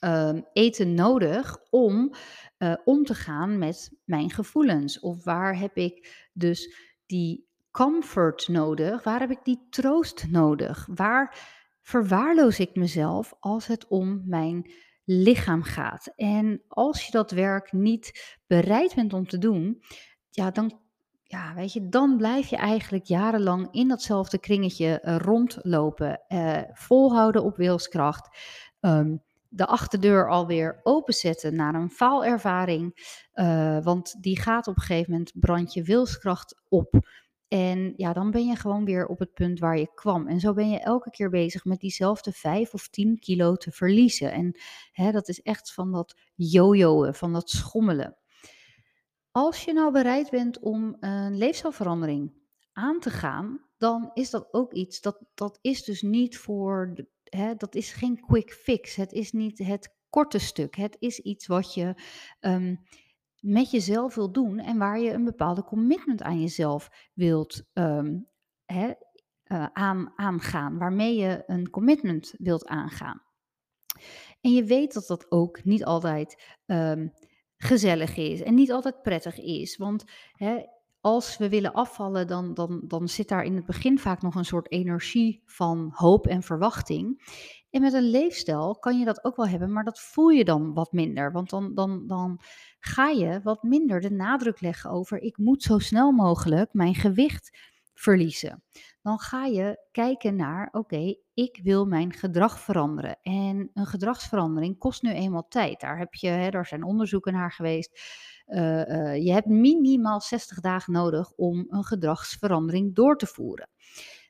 um, 0.00 0.46
eten 0.52 0.94
nodig 0.94 1.58
om 1.70 2.14
uh, 2.58 2.74
om 2.84 3.04
te 3.04 3.14
gaan 3.14 3.58
met 3.58 3.90
mijn 4.04 4.30
gevoelens? 4.30 5.00
Of 5.00 5.24
waar 5.24 5.58
heb 5.58 5.76
ik 5.76 6.26
dus 6.32 6.76
die 7.06 7.48
comfort 7.70 8.48
nodig? 8.48 9.04
Waar 9.04 9.20
heb 9.20 9.30
ik 9.30 9.44
die 9.44 9.66
troost 9.70 10.26
nodig? 10.30 10.88
Waar 10.94 11.38
verwaarloos 11.82 12.58
ik 12.58 12.74
mezelf 12.74 13.34
als 13.40 13.66
het 13.66 13.86
om 13.88 14.22
mijn 14.24 14.70
lichaam 15.04 15.62
gaat? 15.62 16.12
En 16.16 16.62
als 16.68 17.06
je 17.06 17.12
dat 17.12 17.30
werk 17.30 17.72
niet 17.72 18.36
bereid 18.46 18.94
bent 18.94 19.12
om 19.12 19.26
te 19.26 19.38
doen, 19.38 19.82
ja, 20.30 20.50
dan 20.50 20.84
ja, 21.28 21.54
weet 21.54 21.72
je, 21.72 21.88
dan 21.88 22.16
blijf 22.16 22.48
je 22.48 22.56
eigenlijk 22.56 23.04
jarenlang 23.04 23.68
in 23.70 23.88
datzelfde 23.88 24.38
kringetje 24.38 25.02
uh, 25.04 25.16
rondlopen. 25.16 26.20
Uh, 26.28 26.60
volhouden 26.72 27.44
op 27.44 27.56
wilskracht. 27.56 28.38
Um, 28.80 29.22
de 29.56 29.66
achterdeur 29.66 30.30
alweer 30.30 30.80
openzetten 30.82 31.54
naar 31.54 31.74
een 31.74 31.90
faalervaring. 31.90 33.14
Uh, 33.34 33.84
want 33.84 34.22
die 34.22 34.40
gaat 34.40 34.66
op 34.66 34.76
een 34.76 34.82
gegeven 34.82 35.10
moment, 35.10 35.32
brand 35.34 35.72
je 35.72 35.82
wilskracht 35.82 36.62
op. 36.68 37.08
En 37.48 37.92
ja, 37.96 38.12
dan 38.12 38.30
ben 38.30 38.46
je 38.46 38.56
gewoon 38.56 38.84
weer 38.84 39.06
op 39.06 39.18
het 39.18 39.34
punt 39.34 39.58
waar 39.58 39.78
je 39.78 39.94
kwam. 39.94 40.26
En 40.28 40.40
zo 40.40 40.52
ben 40.52 40.70
je 40.70 40.78
elke 40.78 41.10
keer 41.10 41.30
bezig 41.30 41.64
met 41.64 41.80
diezelfde 41.80 42.32
5 42.32 42.74
of 42.74 42.88
10 42.88 43.18
kilo 43.18 43.56
te 43.56 43.70
verliezen. 43.72 44.32
En 44.32 44.58
hè, 44.92 45.12
dat 45.12 45.28
is 45.28 45.42
echt 45.42 45.72
van 45.72 45.92
dat 45.92 46.20
jojoen, 46.34 47.14
van 47.14 47.32
dat 47.32 47.50
schommelen. 47.50 48.16
Als 49.30 49.64
je 49.64 49.72
nou 49.72 49.92
bereid 49.92 50.30
bent 50.30 50.58
om 50.58 50.96
een 51.00 51.36
leefstijlverandering 51.36 52.32
aan 52.72 53.00
te 53.00 53.10
gaan, 53.10 53.60
dan 53.76 54.10
is 54.14 54.30
dat 54.30 54.48
ook 54.50 54.72
iets 54.72 55.00
dat, 55.00 55.18
dat 55.34 55.58
is 55.60 55.84
dus 55.84 56.02
niet 56.02 56.38
voor, 56.38 56.92
de, 56.94 57.08
hè, 57.36 57.54
dat 57.54 57.74
is 57.74 57.92
geen 57.92 58.20
quick 58.20 58.52
fix. 58.52 58.96
Het 58.96 59.12
is 59.12 59.32
niet 59.32 59.58
het 59.58 59.94
korte 60.10 60.38
stuk. 60.38 60.76
Het 60.76 60.96
is 60.98 61.18
iets 61.18 61.46
wat 61.46 61.74
je 61.74 61.94
um, 62.40 62.82
met 63.40 63.70
jezelf 63.70 64.14
wilt 64.14 64.34
doen 64.34 64.58
en 64.58 64.78
waar 64.78 65.00
je 65.00 65.12
een 65.12 65.24
bepaalde 65.24 65.64
commitment 65.64 66.22
aan 66.22 66.40
jezelf 66.40 66.88
wilt 67.14 67.62
um, 67.72 68.28
hè, 68.64 68.86
uh, 68.86 69.66
aan, 69.72 70.12
aangaan, 70.16 70.78
waarmee 70.78 71.16
je 71.16 71.42
een 71.46 71.70
commitment 71.70 72.34
wilt 72.36 72.66
aangaan. 72.66 73.22
En 74.40 74.52
je 74.52 74.64
weet 74.64 74.92
dat 74.92 75.06
dat 75.06 75.30
ook 75.30 75.64
niet 75.64 75.84
altijd 75.84 76.58
um, 76.66 77.12
gezellig 77.56 78.16
is 78.16 78.42
en 78.42 78.54
niet 78.54 78.72
altijd 78.72 79.02
prettig 79.02 79.38
is. 79.38 79.76
Want 79.76 80.04
hè, 80.32 80.62
als 81.06 81.36
we 81.36 81.48
willen 81.48 81.72
afvallen, 81.72 82.26
dan, 82.26 82.54
dan, 82.54 82.80
dan 82.84 83.08
zit 83.08 83.28
daar 83.28 83.44
in 83.44 83.56
het 83.56 83.66
begin 83.66 83.98
vaak 83.98 84.22
nog 84.22 84.34
een 84.34 84.44
soort 84.44 84.70
energie 84.70 85.42
van 85.44 85.90
hoop 85.94 86.26
en 86.26 86.42
verwachting. 86.42 87.22
En 87.70 87.80
met 87.80 87.92
een 87.92 88.10
leefstijl 88.10 88.78
kan 88.78 88.98
je 88.98 89.04
dat 89.04 89.24
ook 89.24 89.36
wel 89.36 89.48
hebben, 89.48 89.72
maar 89.72 89.84
dat 89.84 90.00
voel 90.00 90.28
je 90.28 90.44
dan 90.44 90.74
wat 90.74 90.92
minder. 90.92 91.32
Want 91.32 91.50
dan, 91.50 91.74
dan, 91.74 92.06
dan 92.06 92.40
ga 92.78 93.08
je 93.08 93.40
wat 93.42 93.62
minder 93.62 94.00
de 94.00 94.10
nadruk 94.10 94.60
leggen 94.60 94.90
over 94.90 95.18
ik 95.20 95.36
moet 95.36 95.62
zo 95.62 95.78
snel 95.78 96.12
mogelijk 96.12 96.72
mijn 96.72 96.94
gewicht 96.94 97.58
verliezen. 97.94 98.62
Dan 99.06 99.18
ga 99.18 99.44
je 99.44 99.86
kijken 99.90 100.36
naar, 100.36 100.68
oké, 100.72 101.14
ik 101.34 101.60
wil 101.62 101.84
mijn 101.84 102.12
gedrag 102.12 102.60
veranderen. 102.60 103.18
En 103.22 103.70
een 103.74 103.86
gedragsverandering 103.86 104.78
kost 104.78 105.02
nu 105.02 105.10
eenmaal 105.10 105.48
tijd. 105.48 105.80
Daar, 105.80 105.98
heb 105.98 106.14
je, 106.14 106.28
hè, 106.28 106.50
daar 106.50 106.66
zijn 106.66 106.82
onderzoeken 106.82 107.32
naar 107.32 107.52
geweest. 107.52 108.00
Uh, 108.46 108.88
uh, 108.88 109.16
je 109.24 109.32
hebt 109.32 109.46
minimaal 109.46 110.20
60 110.20 110.60
dagen 110.60 110.92
nodig 110.92 111.32
om 111.32 111.66
een 111.68 111.84
gedragsverandering 111.84 112.94
door 112.94 113.16
te 113.16 113.26
voeren. 113.26 113.68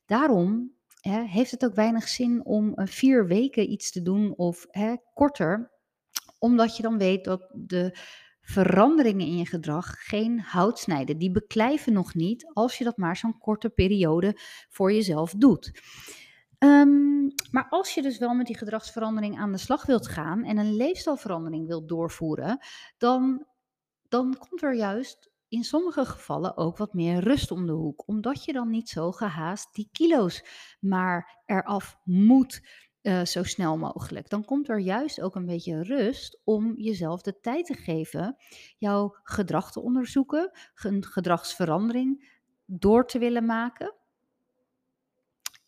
Daarom 0.06 0.72
hè, 1.00 1.22
heeft 1.22 1.50
het 1.50 1.64
ook 1.64 1.74
weinig 1.74 2.08
zin 2.08 2.44
om 2.44 2.72
vier 2.74 3.26
weken 3.26 3.70
iets 3.70 3.92
te 3.92 4.02
doen 4.02 4.36
of 4.36 4.66
hè, 4.70 4.94
korter, 5.14 5.70
omdat 6.38 6.76
je 6.76 6.82
dan 6.82 6.98
weet 6.98 7.24
dat 7.24 7.50
de 7.52 7.98
veranderingen 8.46 9.26
in 9.26 9.36
je 9.36 9.46
gedrag 9.46 9.94
geen 9.98 10.40
hout 10.40 10.78
snijden. 10.78 11.18
Die 11.18 11.30
beklijven 11.30 11.92
nog 11.92 12.14
niet 12.14 12.50
als 12.52 12.78
je 12.78 12.84
dat 12.84 12.96
maar 12.96 13.16
zo'n 13.16 13.38
korte 13.38 13.70
periode 13.70 14.38
voor 14.68 14.92
jezelf 14.92 15.34
doet. 15.36 15.80
Um, 16.58 17.32
maar 17.50 17.66
als 17.68 17.94
je 17.94 18.02
dus 18.02 18.18
wel 18.18 18.34
met 18.34 18.46
die 18.46 18.56
gedragsverandering 18.56 19.38
aan 19.38 19.52
de 19.52 19.58
slag 19.58 19.86
wilt 19.86 20.08
gaan 20.08 20.44
en 20.44 20.58
een 20.58 20.76
leefstijlverandering 20.76 21.66
wilt 21.66 21.88
doorvoeren, 21.88 22.58
dan, 22.98 23.46
dan 24.08 24.36
komt 24.38 24.62
er 24.62 24.74
juist 24.74 25.30
in 25.48 25.64
sommige 25.64 26.04
gevallen 26.04 26.56
ook 26.56 26.76
wat 26.76 26.94
meer 26.94 27.18
rust 27.18 27.50
om 27.50 27.66
de 27.66 27.72
hoek. 27.72 28.02
Omdat 28.06 28.44
je 28.44 28.52
dan 28.52 28.70
niet 28.70 28.88
zo 28.88 29.12
gehaast 29.12 29.74
die 29.74 29.88
kilo's 29.92 30.44
maar 30.80 31.42
eraf 31.44 31.96
moet 32.04 32.60
uh, 33.06 33.24
zo 33.24 33.42
snel 33.42 33.76
mogelijk. 33.76 34.28
Dan 34.28 34.44
komt 34.44 34.68
er 34.68 34.78
juist 34.78 35.20
ook 35.20 35.34
een 35.34 35.46
beetje 35.46 35.82
rust 35.82 36.40
om 36.44 36.74
jezelf 36.76 37.22
de 37.22 37.40
tijd 37.40 37.66
te 37.66 37.74
geven 37.74 38.36
jouw 38.78 39.16
gedrag 39.22 39.72
te 39.72 39.80
onderzoeken, 39.80 40.50
een 40.74 41.04
gedragsverandering 41.04 42.34
door 42.64 43.06
te 43.06 43.18
willen 43.18 43.44
maken. 43.44 43.94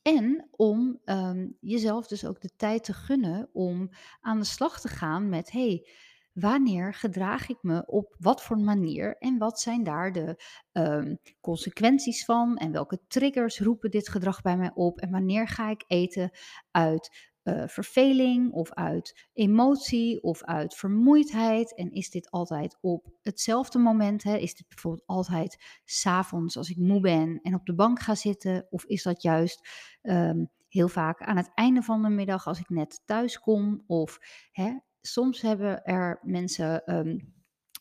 En 0.02 0.48
om 0.50 1.00
um, 1.04 1.56
jezelf 1.60 2.06
dus 2.06 2.26
ook 2.26 2.40
de 2.40 2.50
tijd 2.56 2.84
te 2.84 2.92
gunnen 2.92 3.48
om 3.52 3.90
aan 4.20 4.38
de 4.38 4.44
slag 4.44 4.80
te 4.80 4.88
gaan 4.88 5.28
met: 5.28 5.50
hey, 5.50 5.88
wanneer 6.32 6.94
gedraag 6.94 7.48
ik 7.48 7.58
me 7.60 7.86
op 7.86 8.16
wat 8.18 8.42
voor 8.42 8.58
manier 8.58 9.16
en 9.16 9.38
wat 9.38 9.60
zijn 9.60 9.84
daar 9.84 10.12
de 10.12 10.42
um, 10.72 11.18
consequenties 11.40 12.24
van 12.24 12.56
en 12.56 12.72
welke 12.72 13.00
triggers 13.06 13.60
roepen 13.60 13.90
dit 13.90 14.08
gedrag 14.08 14.42
bij 14.42 14.56
mij 14.56 14.70
op 14.74 15.00
en 15.00 15.10
wanneer 15.10 15.48
ga 15.48 15.70
ik 15.70 15.84
eten 15.86 16.30
uit 16.70 17.28
uh, 17.48 17.62
verveling 17.66 18.52
of 18.52 18.72
uit 18.72 19.28
emotie 19.32 20.22
of 20.22 20.42
uit 20.42 20.74
vermoeidheid 20.74 21.74
en 21.74 21.90
is 21.90 22.10
dit 22.10 22.30
altijd 22.30 22.78
op 22.80 23.10
hetzelfde 23.22 23.78
moment? 23.78 24.22
Hè? 24.22 24.36
Is 24.36 24.54
dit 24.54 24.68
bijvoorbeeld 24.68 25.06
altijd 25.06 25.80
s'avonds 25.84 26.56
als 26.56 26.70
ik 26.70 26.76
moe 26.76 27.00
ben 27.00 27.40
en 27.42 27.54
op 27.54 27.66
de 27.66 27.74
bank 27.74 28.00
ga 28.00 28.14
zitten 28.14 28.66
of 28.70 28.84
is 28.84 29.02
dat 29.02 29.22
juist 29.22 29.68
um, 30.02 30.50
heel 30.68 30.88
vaak 30.88 31.22
aan 31.22 31.36
het 31.36 31.50
einde 31.54 31.82
van 31.82 32.02
de 32.02 32.08
middag 32.08 32.46
als 32.46 32.60
ik 32.60 32.68
net 32.68 33.02
thuis 33.04 33.38
kom 33.38 33.84
of 33.86 34.18
hè, 34.52 34.76
soms 35.12 35.40
hebben 35.40 35.84
er 35.84 36.18
mensen 36.22 36.96
um, 36.96 37.34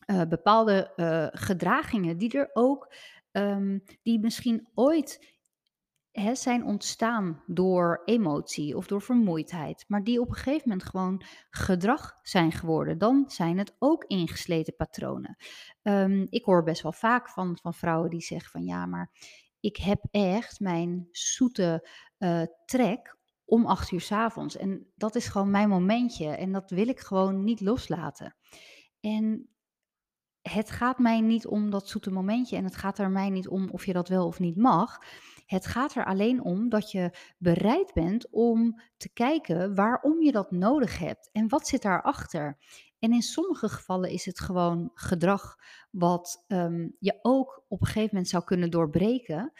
uh, 0.07 0.21
bepaalde 0.29 0.93
uh, 0.95 1.41
gedragingen 1.41 2.17
die 2.17 2.37
er 2.37 2.49
ook, 2.53 2.93
um, 3.31 3.83
die 4.03 4.19
misschien 4.19 4.67
ooit 4.73 5.35
hè, 6.11 6.35
zijn 6.35 6.63
ontstaan 6.63 7.43
door 7.45 8.01
emotie 8.05 8.77
of 8.77 8.87
door 8.87 9.01
vermoeidheid, 9.01 9.85
maar 9.87 10.03
die 10.03 10.21
op 10.21 10.29
een 10.29 10.35
gegeven 10.35 10.69
moment 10.69 10.89
gewoon 10.89 11.23
gedrag 11.49 12.19
zijn 12.21 12.51
geworden. 12.51 12.97
Dan 12.97 13.23
zijn 13.27 13.57
het 13.57 13.75
ook 13.79 14.03
ingesleten 14.03 14.75
patronen. 14.75 15.35
Um, 15.81 16.27
ik 16.29 16.45
hoor 16.45 16.63
best 16.63 16.81
wel 16.81 16.93
vaak 16.93 17.29
van, 17.29 17.57
van 17.61 17.73
vrouwen 17.73 18.09
die 18.09 18.21
zeggen 18.21 18.51
van 18.51 18.63
ja, 18.63 18.85
maar 18.85 19.11
ik 19.59 19.77
heb 19.77 20.05
echt 20.11 20.59
mijn 20.59 21.07
zoete 21.11 21.87
uh, 22.19 22.41
trek 22.65 23.16
om 23.47 23.65
acht 23.65 23.91
uur 23.91 24.01
s 24.01 24.11
avonds. 24.11 24.57
En 24.57 24.91
dat 24.95 25.15
is 25.15 25.27
gewoon 25.27 25.51
mijn 25.51 25.69
momentje. 25.69 26.27
En 26.27 26.51
dat 26.51 26.69
wil 26.69 26.87
ik 26.87 26.99
gewoon 26.99 27.43
niet 27.43 27.61
loslaten. 27.61 28.35
En 28.99 29.49
het 30.41 30.71
gaat 30.71 30.99
mij 30.99 31.21
niet 31.21 31.47
om 31.47 31.69
dat 31.69 31.87
zoete 31.87 32.11
momentje. 32.11 32.55
En 32.55 32.63
het 32.63 32.75
gaat 32.75 32.99
er 32.99 33.09
mij 33.09 33.29
niet 33.29 33.47
om 33.47 33.69
of 33.69 33.85
je 33.85 33.93
dat 33.93 34.07
wel 34.07 34.27
of 34.27 34.39
niet 34.39 34.57
mag. 34.57 34.97
Het 35.45 35.65
gaat 35.65 35.95
er 35.95 36.05
alleen 36.05 36.43
om 36.43 36.69
dat 36.69 36.91
je 36.91 37.17
bereid 37.37 37.93
bent 37.93 38.29
om 38.29 38.81
te 38.97 39.13
kijken 39.13 39.75
waarom 39.75 40.21
je 40.21 40.31
dat 40.31 40.51
nodig 40.51 40.99
hebt. 40.99 41.29
En 41.31 41.47
wat 41.47 41.67
zit 41.67 41.81
daarachter. 41.81 42.57
En 42.99 43.13
in 43.13 43.21
sommige 43.21 43.69
gevallen 43.69 44.09
is 44.09 44.25
het 44.25 44.39
gewoon 44.39 44.91
gedrag 44.93 45.55
wat 45.91 46.43
um, 46.47 46.95
je 46.99 47.19
ook 47.21 47.63
op 47.67 47.81
een 47.81 47.87
gegeven 47.87 48.09
moment 48.11 48.27
zou 48.27 48.43
kunnen 48.43 48.71
doorbreken. 48.71 49.53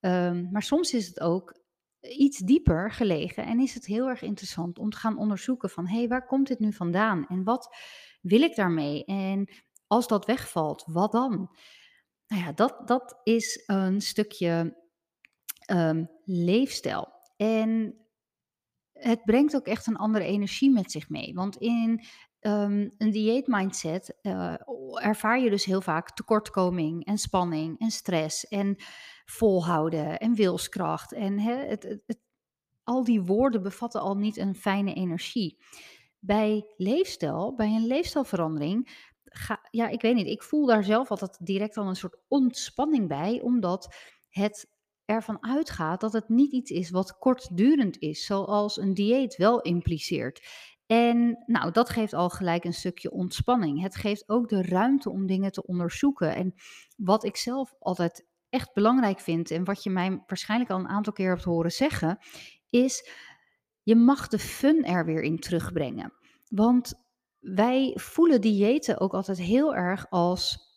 Um, 0.00 0.48
maar 0.50 0.62
soms 0.62 0.92
is 0.92 1.06
het 1.06 1.20
ook 1.20 1.63
iets 2.08 2.38
dieper 2.38 2.92
gelegen 2.92 3.44
en 3.44 3.60
is 3.60 3.74
het 3.74 3.86
heel 3.86 4.08
erg 4.08 4.22
interessant 4.22 4.78
om 4.78 4.90
te 4.90 4.96
gaan 4.96 5.18
onderzoeken 5.18 5.70
van 5.70 5.86
hé, 5.86 5.98
hey, 5.98 6.08
waar 6.08 6.26
komt 6.26 6.46
dit 6.46 6.58
nu 6.58 6.72
vandaan 6.72 7.26
en 7.26 7.44
wat 7.44 7.76
wil 8.20 8.42
ik 8.42 8.56
daarmee? 8.56 9.04
En 9.04 9.48
als 9.86 10.06
dat 10.06 10.26
wegvalt, 10.26 10.84
wat 10.86 11.12
dan? 11.12 11.50
Nou 12.26 12.42
ja, 12.42 12.52
dat, 12.52 12.82
dat 12.86 13.20
is 13.22 13.62
een 13.66 14.00
stukje 14.00 14.82
um, 15.70 16.10
leefstijl. 16.24 17.12
En 17.36 17.98
het 18.92 19.24
brengt 19.24 19.56
ook 19.56 19.66
echt 19.66 19.86
een 19.86 19.96
andere 19.96 20.24
energie 20.24 20.70
met 20.70 20.90
zich 20.90 21.08
mee. 21.08 21.34
Want 21.34 21.56
in 21.56 22.04
um, 22.40 22.94
een 22.98 23.10
dieetmindset 23.10 24.18
uh, 24.22 24.54
ervaar 24.94 25.40
je 25.40 25.50
dus 25.50 25.64
heel 25.64 25.80
vaak 25.80 26.10
tekortkoming 26.10 27.04
en 27.04 27.18
spanning 27.18 27.80
en 27.80 27.90
stress 27.90 28.48
en 28.48 28.76
volhouden 29.24 30.18
en 30.18 30.34
wilskracht. 30.34 31.12
En 31.12 31.38
het, 31.38 31.82
het, 31.82 32.20
al 32.82 33.04
die 33.04 33.22
woorden 33.22 33.62
bevatten 33.62 34.00
al 34.00 34.16
niet 34.16 34.36
een 34.36 34.54
fijne 34.54 34.94
energie. 34.94 35.58
Bij 36.18 36.72
leefstijl, 36.76 37.54
bij 37.54 37.74
een 37.74 37.86
leefstijlverandering, 37.86 39.10
ga, 39.24 39.68
ja, 39.70 39.88
ik 39.88 40.00
weet 40.00 40.14
niet, 40.14 40.26
ik 40.26 40.42
voel 40.42 40.66
daar 40.66 40.84
zelf 40.84 41.10
altijd 41.10 41.46
direct 41.46 41.76
al 41.76 41.88
een 41.88 41.96
soort 41.96 42.18
ontspanning 42.28 43.08
bij, 43.08 43.40
omdat 43.40 43.94
het 44.28 44.72
ervan 45.04 45.42
uitgaat 45.42 46.00
dat 46.00 46.12
het 46.12 46.28
niet 46.28 46.52
iets 46.52 46.70
is 46.70 46.90
wat 46.90 47.18
kortdurend 47.18 47.98
is, 47.98 48.24
zoals 48.24 48.76
een 48.76 48.94
dieet 48.94 49.36
wel 49.36 49.60
impliceert. 49.60 50.46
En 50.86 51.42
nou, 51.46 51.70
dat 51.70 51.88
geeft 51.88 52.12
al 52.12 52.30
gelijk 52.30 52.64
een 52.64 52.74
stukje 52.74 53.10
ontspanning. 53.10 53.82
Het 53.82 53.96
geeft 53.96 54.28
ook 54.28 54.48
de 54.48 54.62
ruimte 54.62 55.10
om 55.10 55.26
dingen 55.26 55.52
te 55.52 55.66
onderzoeken. 55.66 56.34
En 56.34 56.54
wat 56.96 57.24
ik 57.24 57.36
zelf 57.36 57.74
altijd 57.78 58.26
echt 58.54 58.72
belangrijk 58.72 59.20
vind 59.20 59.50
en 59.50 59.64
wat 59.64 59.82
je 59.82 59.90
mij 59.90 60.22
waarschijnlijk 60.26 60.70
al 60.70 60.78
een 60.78 60.88
aantal 60.88 61.12
keer 61.12 61.28
hebt 61.28 61.44
horen 61.44 61.72
zeggen, 61.72 62.18
is 62.70 63.10
je 63.82 63.96
mag 63.96 64.28
de 64.28 64.38
fun 64.38 64.84
er 64.84 65.04
weer 65.04 65.22
in 65.22 65.38
terugbrengen. 65.38 66.12
Want 66.48 66.94
wij 67.38 67.92
voelen 67.94 68.40
diëten 68.40 69.00
ook 69.00 69.14
altijd 69.14 69.38
heel 69.38 69.74
erg 69.74 70.06
als 70.10 70.72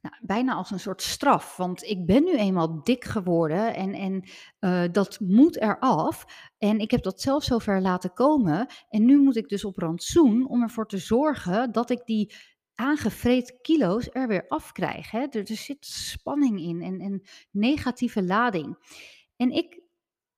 Nou, 0.00 0.14
bijna 0.20 0.54
als 0.54 0.70
een 0.70 0.80
soort 0.80 1.02
straf, 1.02 1.56
want 1.56 1.82
ik 1.82 2.06
ben 2.06 2.24
nu 2.24 2.36
eenmaal 2.36 2.82
dik 2.82 3.04
geworden 3.04 3.74
en 3.74 3.94
en, 3.94 4.28
eh, 4.58 4.92
dat 4.92 5.20
moet 5.20 5.60
eraf. 5.60 6.24
En 6.58 6.78
ik 6.78 6.90
heb 6.90 7.02
dat 7.02 7.20
zelf 7.20 7.44
zover 7.44 7.80
laten 7.80 8.12
komen 8.12 8.66
en 8.88 9.04
nu 9.04 9.18
moet 9.18 9.36
ik 9.36 9.48
dus 9.48 9.64
op 9.64 9.76
rantsoen 9.76 10.48
om 10.48 10.62
ervoor 10.62 10.86
te 10.86 10.98
zorgen 10.98 11.72
dat 11.72 11.90
ik 11.90 12.04
die 12.04 12.34
aangevreten 12.78 13.60
kilo's 13.60 14.08
er 14.12 14.28
weer 14.28 14.48
afkrijg, 14.48 15.10
hè. 15.10 15.20
Er 15.20 15.50
er 15.50 15.56
zit 15.56 15.86
spanning 15.86 16.60
in 16.60 16.82
en 16.82 17.00
en 17.00 17.22
negatieve 17.50 18.22
lading. 18.22 18.76
En 19.36 19.50
ik 19.50 19.80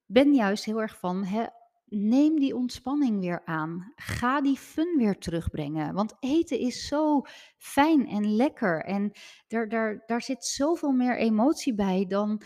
ben 0.06 0.34
juist 0.34 0.64
heel 0.64 0.80
erg 0.80 0.98
van, 0.98 1.24
hè, 1.24 1.44
neem 1.84 2.40
die 2.40 2.56
ontspanning 2.56 3.20
weer 3.20 3.42
aan. 3.44 3.92
Ga 3.96 4.40
die 4.40 4.56
fun 4.56 4.96
weer 4.96 5.18
terugbrengen. 5.18 5.94
Want 5.94 6.16
eten 6.20 6.58
is 6.58 6.86
zo 6.86 7.22
fijn 7.56 8.08
en 8.08 8.34
lekker. 8.36 8.84
En 8.84 9.12
daar, 9.48 9.68
daar, 9.68 10.02
daar 10.06 10.22
zit 10.22 10.44
zoveel 10.44 10.92
meer 10.92 11.18
emotie 11.18 11.74
bij 11.74 12.06
dan, 12.08 12.42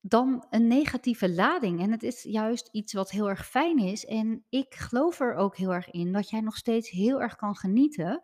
dan 0.00 0.46
een 0.50 0.66
negatieve 0.66 1.30
lading. 1.30 1.80
En 1.80 1.90
het 1.90 2.02
is 2.02 2.22
juist 2.22 2.68
iets 2.72 2.92
wat 2.92 3.10
heel 3.10 3.28
erg 3.28 3.48
fijn 3.48 3.78
is. 3.78 4.04
En 4.04 4.44
ik 4.48 4.74
geloof 4.74 5.20
er 5.20 5.34
ook 5.34 5.56
heel 5.56 5.72
erg 5.74 5.90
in 5.90 6.12
dat 6.12 6.30
jij 6.30 6.40
nog 6.40 6.56
steeds 6.56 6.90
heel 6.90 7.20
erg 7.20 7.36
kan 7.36 7.56
genieten. 7.56 8.20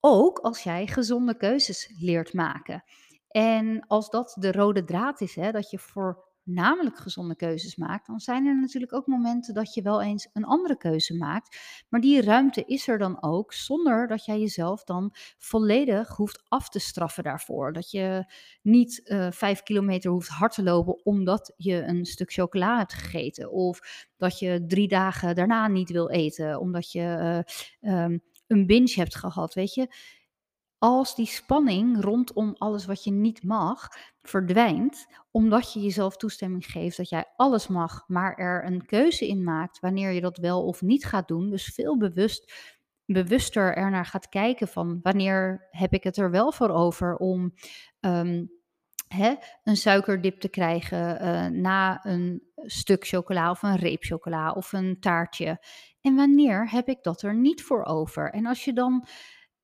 Ook 0.00 0.38
als 0.38 0.62
jij 0.62 0.86
gezonde 0.86 1.36
keuzes 1.36 1.94
leert 1.98 2.32
maken. 2.32 2.84
En 3.28 3.86
als 3.86 4.10
dat 4.10 4.36
de 4.38 4.52
rode 4.52 4.84
draad 4.84 5.20
is, 5.20 5.34
hè, 5.34 5.50
dat 5.50 5.70
je 5.70 5.78
voornamelijk 5.78 6.96
gezonde 6.98 7.36
keuzes 7.36 7.76
maakt, 7.76 8.06
dan 8.06 8.20
zijn 8.20 8.46
er 8.46 8.60
natuurlijk 8.60 8.92
ook 8.92 9.06
momenten 9.06 9.54
dat 9.54 9.74
je 9.74 9.82
wel 9.82 10.02
eens 10.02 10.28
een 10.32 10.44
andere 10.44 10.76
keuze 10.76 11.16
maakt. 11.16 11.58
Maar 11.88 12.00
die 12.00 12.22
ruimte 12.22 12.64
is 12.64 12.88
er 12.88 12.98
dan 12.98 13.22
ook, 13.22 13.52
zonder 13.52 14.06
dat 14.06 14.24
jij 14.24 14.38
jezelf 14.38 14.84
dan 14.84 15.14
volledig 15.38 16.16
hoeft 16.16 16.44
af 16.48 16.68
te 16.68 16.78
straffen 16.78 17.24
daarvoor. 17.24 17.72
Dat 17.72 17.90
je 17.90 18.32
niet 18.62 19.08
eh, 19.08 19.30
vijf 19.30 19.62
kilometer 19.62 20.10
hoeft 20.10 20.28
hard 20.28 20.54
te 20.54 20.62
lopen 20.62 21.04
omdat 21.04 21.52
je 21.56 21.82
een 21.82 22.04
stuk 22.04 22.32
chocola 22.32 22.78
hebt 22.78 22.94
gegeten. 22.94 23.50
Of 23.50 23.80
dat 24.16 24.38
je 24.38 24.64
drie 24.66 24.88
dagen 24.88 25.34
daarna 25.34 25.68
niet 25.68 25.90
wil 25.90 26.10
eten, 26.10 26.60
omdat 26.60 26.92
je 26.92 27.00
eh, 27.80 28.04
ehm, 28.04 28.18
een 28.46 28.66
binge 28.66 28.92
hebt 28.94 29.16
gehad, 29.16 29.54
weet 29.54 29.74
je. 29.74 29.88
Als 30.78 31.14
die 31.14 31.26
spanning 31.26 32.00
rondom 32.00 32.54
alles 32.58 32.86
wat 32.86 33.04
je 33.04 33.10
niet 33.10 33.42
mag 33.42 33.88
verdwijnt, 34.22 35.06
omdat 35.30 35.72
je 35.72 35.80
jezelf 35.80 36.16
toestemming 36.16 36.66
geeft 36.66 36.96
dat 36.96 37.08
jij 37.08 37.32
alles 37.36 37.66
mag, 37.66 38.04
maar 38.06 38.34
er 38.34 38.64
een 38.66 38.86
keuze 38.86 39.28
in 39.28 39.44
maakt 39.44 39.80
wanneer 39.80 40.10
je 40.10 40.20
dat 40.20 40.38
wel 40.38 40.64
of 40.64 40.82
niet 40.82 41.04
gaat 41.04 41.28
doen, 41.28 41.50
dus 41.50 41.74
veel 41.74 41.98
bewust, 41.98 42.52
bewuster 43.04 43.76
ernaar 43.76 44.06
gaat 44.06 44.28
kijken 44.28 44.68
van 44.68 44.98
wanneer 45.02 45.66
heb 45.70 45.92
ik 45.92 46.04
het 46.04 46.16
er 46.16 46.30
wel 46.30 46.52
voor 46.52 46.70
over 46.70 47.16
om 47.16 47.54
ehm, 48.00 48.44
hè, 49.08 49.34
een 49.64 49.76
suikerdip 49.76 50.40
te 50.40 50.48
krijgen 50.48 51.20
eh, 51.20 51.46
na 51.46 52.04
een 52.04 52.42
stuk 52.54 53.06
chocola 53.06 53.50
of 53.50 53.62
een 53.62 53.76
reep 53.76 54.02
chocola 54.02 54.52
of 54.52 54.72
een 54.72 55.00
taartje. 55.00 55.64
En 56.00 56.14
wanneer 56.14 56.70
heb 56.70 56.88
ik 56.88 57.02
dat 57.02 57.22
er 57.22 57.34
niet 57.34 57.62
voor 57.62 57.84
over? 57.84 58.30
En 58.30 58.46
als 58.46 58.64
je 58.64 58.72
dan 58.72 59.06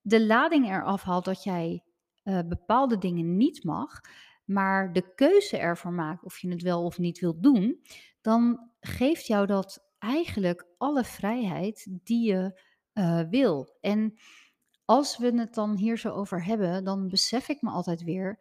de 0.00 0.26
lading 0.26 0.68
eraf 0.68 1.02
haalt 1.02 1.24
dat 1.24 1.42
jij 1.42 1.84
eh, 2.22 2.38
bepaalde 2.48 2.98
dingen 2.98 3.36
niet 3.36 3.64
mag, 3.64 4.00
maar 4.44 4.92
de 4.92 5.14
keuze 5.14 5.58
ervoor 5.58 5.92
maakt 5.92 6.24
of 6.24 6.38
je 6.38 6.48
het 6.48 6.62
wel 6.62 6.84
of 6.84 6.98
niet 6.98 7.20
wilt 7.20 7.42
doen, 7.42 7.82
dan 8.20 8.70
geeft 8.80 9.26
jou 9.26 9.46
dat 9.46 9.90
eigenlijk 9.98 10.66
alle 10.78 11.04
vrijheid 11.04 11.86
die 11.90 12.26
je 12.26 12.60
eh, 12.92 13.20
wil. 13.30 13.76
En 13.80 14.18
als 14.84 15.18
we 15.18 15.38
het 15.38 15.54
dan 15.54 15.76
hier 15.76 15.98
zo 15.98 16.08
over 16.08 16.44
hebben, 16.44 16.84
dan 16.84 17.08
besef 17.08 17.48
ik 17.48 17.62
me 17.62 17.70
altijd 17.70 18.02
weer 18.02 18.38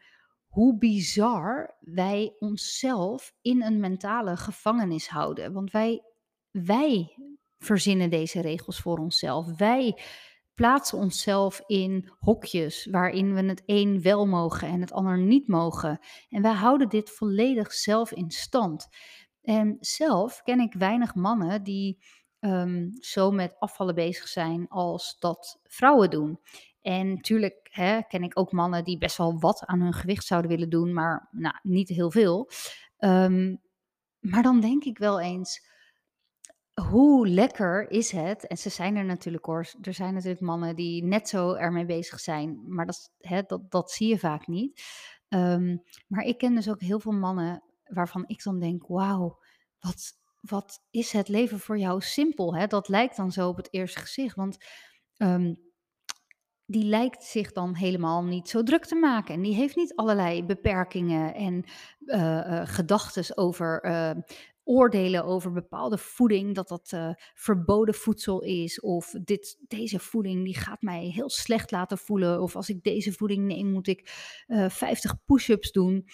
hoe 0.51 0.77
bizar 0.77 1.77
wij 1.79 2.35
onszelf 2.39 3.33
in 3.41 3.63
een 3.63 3.79
mentale 3.79 4.37
gevangenis 4.37 5.07
houden. 5.07 5.53
Want 5.53 5.71
wij, 5.71 6.03
wij 6.51 7.17
verzinnen 7.57 8.09
deze 8.09 8.41
regels 8.41 8.79
voor 8.79 8.97
onszelf. 8.97 9.57
Wij 9.57 10.01
plaatsen 10.53 10.97
onszelf 10.97 11.63
in 11.65 12.11
hokjes 12.19 12.85
waarin 12.85 13.33
we 13.33 13.41
het 13.41 13.63
een 13.65 14.01
wel 14.01 14.25
mogen 14.25 14.67
en 14.67 14.81
het 14.81 14.91
ander 14.91 15.17
niet 15.17 15.47
mogen. 15.47 15.99
En 16.29 16.41
wij 16.41 16.53
houden 16.53 16.89
dit 16.89 17.09
volledig 17.09 17.73
zelf 17.73 18.11
in 18.11 18.31
stand. 18.31 18.87
En 19.41 19.77
zelf 19.79 20.41
ken 20.41 20.59
ik 20.59 20.73
weinig 20.73 21.15
mannen 21.15 21.63
die 21.63 22.03
ehm, 22.39 22.89
zo 22.99 23.31
met 23.31 23.55
afvallen 23.59 23.95
bezig 23.95 24.27
zijn 24.27 24.67
als 24.67 25.19
dat 25.19 25.59
vrouwen 25.63 26.09
doen. 26.09 26.39
En 26.81 27.13
natuurlijk 27.13 27.69
ken 28.07 28.23
ik 28.23 28.39
ook 28.39 28.51
mannen 28.51 28.83
die 28.83 28.97
best 28.97 29.17
wel 29.17 29.39
wat 29.39 29.65
aan 29.65 29.81
hun 29.81 29.93
gewicht 29.93 30.25
zouden 30.25 30.51
willen 30.51 30.69
doen, 30.69 30.93
maar 30.93 31.27
nou, 31.31 31.55
niet 31.61 31.89
heel 31.89 32.11
veel. 32.11 32.49
Ehm, 32.97 33.55
maar 34.19 34.43
dan 34.43 34.59
denk 34.59 34.83
ik 34.83 34.97
wel 34.97 35.19
eens, 35.19 35.69
hoe 36.73 37.27
lekker 37.27 37.89
is 37.89 38.11
het? 38.11 38.47
En 38.47 38.57
ze 38.57 38.69
zijn 38.69 38.95
er 38.95 39.05
natuurlijk 39.05 39.45
hoor. 39.45 39.73
Er 39.81 39.93
zijn 39.93 40.13
natuurlijk 40.13 40.41
mannen 40.41 40.75
die 40.75 41.03
net 41.03 41.29
zo 41.29 41.53
ermee 41.53 41.85
bezig 41.85 42.19
zijn, 42.19 42.63
maar 42.67 42.85
dat, 42.85 43.13
hè, 43.17 43.41
dat, 43.41 43.71
dat 43.71 43.91
zie 43.91 44.07
je 44.07 44.19
vaak 44.19 44.47
niet. 44.47 44.81
Ehm, 45.27 45.77
maar 46.07 46.23
ik 46.23 46.37
ken 46.37 46.55
dus 46.55 46.69
ook 46.69 46.81
heel 46.81 46.99
veel 46.99 47.11
mannen 47.11 47.63
waarvan 47.83 48.23
ik 48.27 48.43
dan 48.43 48.59
denk: 48.59 48.87
wauw, 48.87 49.39
wat, 49.79 50.11
wat 50.41 50.85
is 50.89 51.11
het 51.11 51.27
leven 51.27 51.59
voor 51.59 51.77
jou 51.77 52.01
simpel? 52.01 52.55
Hè? 52.55 52.67
Dat 52.67 52.87
lijkt 52.87 53.15
dan 53.15 53.31
zo 53.31 53.47
op 53.47 53.57
het 53.57 53.73
eerste 53.73 53.99
gezicht. 53.99 54.35
Want 54.35 54.57
ehm, 55.17 55.53
die 56.71 56.83
lijkt 56.83 57.23
zich 57.23 57.51
dan 57.51 57.75
helemaal 57.75 58.23
niet 58.23 58.49
zo 58.49 58.63
druk 58.63 58.85
te 58.85 58.95
maken. 58.95 59.33
En 59.33 59.41
die 59.41 59.55
heeft 59.55 59.75
niet 59.75 59.95
allerlei 59.95 60.43
beperkingen 60.43 61.33
en 61.33 61.63
uh, 62.05 62.21
uh, 62.21 62.61
gedachten 62.65 63.37
over 63.37 63.85
uh, 63.85 64.11
oordelen 64.63 65.23
over 65.23 65.51
bepaalde 65.51 65.97
voeding, 65.97 66.55
dat 66.55 66.67
dat 66.67 66.95
verboden 67.33 67.93
voedsel 67.93 68.41
is. 68.41 68.79
Of 68.79 69.13
dit, 69.23 69.57
deze 69.67 69.99
voeding 69.99 70.45
die 70.45 70.57
gaat 70.57 70.81
mij 70.81 71.05
heel 71.05 71.29
slecht 71.29 71.71
laten 71.71 71.97
voelen. 71.97 72.41
Of 72.41 72.55
als 72.55 72.69
ik 72.69 72.83
deze 72.83 73.13
voeding 73.13 73.45
neem, 73.45 73.71
moet 73.71 73.87
ik 73.87 74.13
uh, 74.47 74.69
50 74.69 75.15
push-ups 75.25 75.71
doen. 75.71 76.05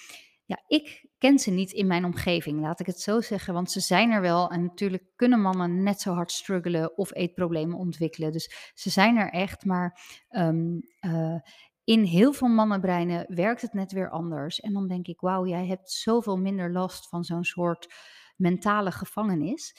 Ja, 0.46 0.64
ik 0.68 1.07
ken 1.18 1.40
ze 1.40 1.52
niet 1.52 1.72
in 1.72 1.88
mijn 1.88 2.06
omgeving, 2.06 2.62
laat 2.62 2.80
ik 2.80 2.86
het 2.86 3.02
zo 3.02 3.22
zeggen. 3.22 3.54
Want 3.54 3.72
ze 3.72 3.80
zijn 3.80 4.12
er 4.12 4.22
wel. 4.22 4.50
En 4.50 4.64
natuurlijk 4.64 5.04
kunnen 5.16 5.42
mannen 5.42 5.84
net 5.84 6.02
zo 6.02 6.14
hard 6.14 6.32
struggelen 6.32 6.98
of 6.98 7.14
eetproblemen 7.14 7.78
ontwikkelen. 7.78 8.32
Dus 8.32 8.72
ze 8.74 8.90
zijn 8.90 9.18
er 9.18 9.30
echt. 9.32 9.66
Maar 9.66 10.00
um, 10.30 10.82
uh, 11.02 11.40
in 11.84 12.04
heel 12.04 12.34
veel 12.34 12.48
mannenbreinen 12.48 13.36
werkt 13.36 13.62
het 13.62 13.74
net 13.74 13.92
weer 13.92 14.10
anders. 14.10 14.60
En 14.60 14.74
dan 14.74 14.88
denk 14.88 15.08
ik, 15.08 15.20
wauw, 15.20 15.46
jij 15.46 15.66
hebt 15.66 15.92
zoveel 15.92 16.38
minder 16.38 16.72
last 16.72 17.10
van 17.10 17.24
zo'n 17.24 17.44
soort 17.44 17.94
mentale 18.36 18.92
gevangenis. 18.92 19.76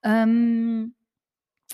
Um, 0.00 0.96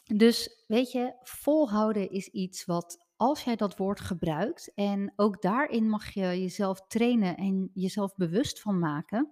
dus 0.04 0.64
weet 0.66 0.92
je, 0.92 1.16
volhouden 1.22 2.10
is 2.10 2.28
iets 2.28 2.64
wat 2.64 3.03
als 3.16 3.44
jij 3.44 3.56
dat 3.56 3.76
woord 3.76 4.00
gebruikt 4.00 4.72
en 4.74 5.12
ook 5.16 5.42
daarin 5.42 5.88
mag 5.88 6.10
je 6.10 6.20
jezelf 6.20 6.86
trainen 6.86 7.36
en 7.36 7.70
jezelf 7.74 8.14
bewust 8.14 8.60
van 8.60 8.78
maken. 8.78 9.30